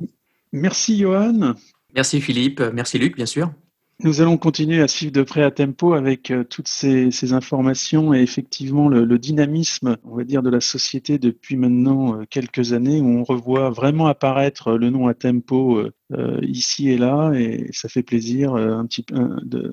Merci 0.53 0.99
Johan. 0.99 1.55
Merci 1.95 2.21
Philippe, 2.21 2.61
merci 2.73 2.99
Luc, 2.99 3.17
bien 3.17 3.27
sûr. 3.27 3.53
Nous 4.01 4.21
allons 4.21 4.37
continuer 4.37 4.81
à 4.81 4.87
suivre 4.87 5.11
de 5.11 5.25
près 5.25 5.43
à 5.43 5.51
tempo 5.51 5.93
avec 5.93 6.31
euh, 6.31 6.45
toutes 6.45 6.69
ces, 6.69 7.11
ces, 7.11 7.33
informations 7.33 8.15
et 8.15 8.21
effectivement 8.21 8.89
le, 8.89 9.05
le, 9.05 9.19
dynamisme, 9.19 9.97
on 10.05 10.15
va 10.15 10.23
dire, 10.23 10.45
de 10.45 10.51
la 10.51 10.61
société 10.61 11.19
depuis 11.19 11.57
maintenant 11.57 12.15
euh, 12.15 12.25
quelques 12.31 12.73
années 12.73 13.01
où 13.01 13.09
on 13.09 13.25
revoit 13.25 13.71
vraiment 13.71 14.07
apparaître 14.07 14.75
le 14.75 14.91
nom 14.91 15.09
à 15.09 15.15
tempo 15.15 15.83
euh, 16.13 16.39
ici 16.43 16.89
et 16.89 16.97
là 16.97 17.33
et 17.35 17.69
ça 17.73 17.89
fait 17.89 18.03
plaisir 18.03 18.55
un 18.55 18.87
petit 18.87 19.03
peu 19.03 19.15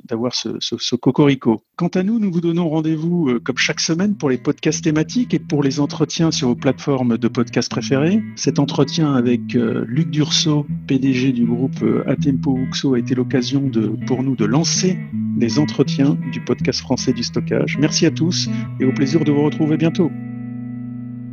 d'avoir 0.04 0.36
ce, 0.36 0.50
ce, 0.60 0.76
ce, 0.78 0.96
cocorico. 0.96 1.62
Quant 1.78 1.88
à 1.88 2.04
nous, 2.04 2.20
nous 2.20 2.32
vous 2.32 2.42
donnons 2.42 2.70
rendez-vous 2.70 3.40
comme 3.44 3.58
chaque 3.58 3.80
semaine 3.80 4.16
pour 4.16 4.30
les 4.30 4.38
podcasts 4.38 4.84
thématiques 4.84 5.34
et 5.34 5.40
pour 5.40 5.64
les 5.64 5.80
entretiens 5.80 6.32
sur 6.32 6.50
vos 6.50 6.56
plateformes 6.56 7.18
de 7.18 7.28
podcasts 7.28 7.72
préférées. 7.72 8.22
Cet 8.36 8.60
entretien 8.60 9.14
avec 9.14 9.54
Luc 9.54 10.10
Dursault, 10.10 10.66
PDG 10.88 11.32
du 11.32 11.46
groupe 11.46 11.84
Atempo 12.06 12.58
Uxo, 12.58 12.94
a 12.94 13.00
été 13.00 13.16
l'occasion 13.16 13.68
de 13.68 13.88
pour 14.06 14.24
nous 14.24 14.36
de 14.36 14.46
lancer 14.46 14.98
les 15.38 15.60
entretiens 15.60 16.18
du 16.32 16.42
podcast 16.42 16.82
français 16.82 17.14
du 17.14 17.24
stockage. 17.24 17.78
Merci 17.80 18.06
à 18.06 18.12
tous 18.12 18.50
et 18.80 18.86
au 18.86 18.94
plaisir 18.94 19.24
de 19.24 19.32
vous 19.32 19.44
retrouver 19.44 19.78
bientôt. 19.78 20.12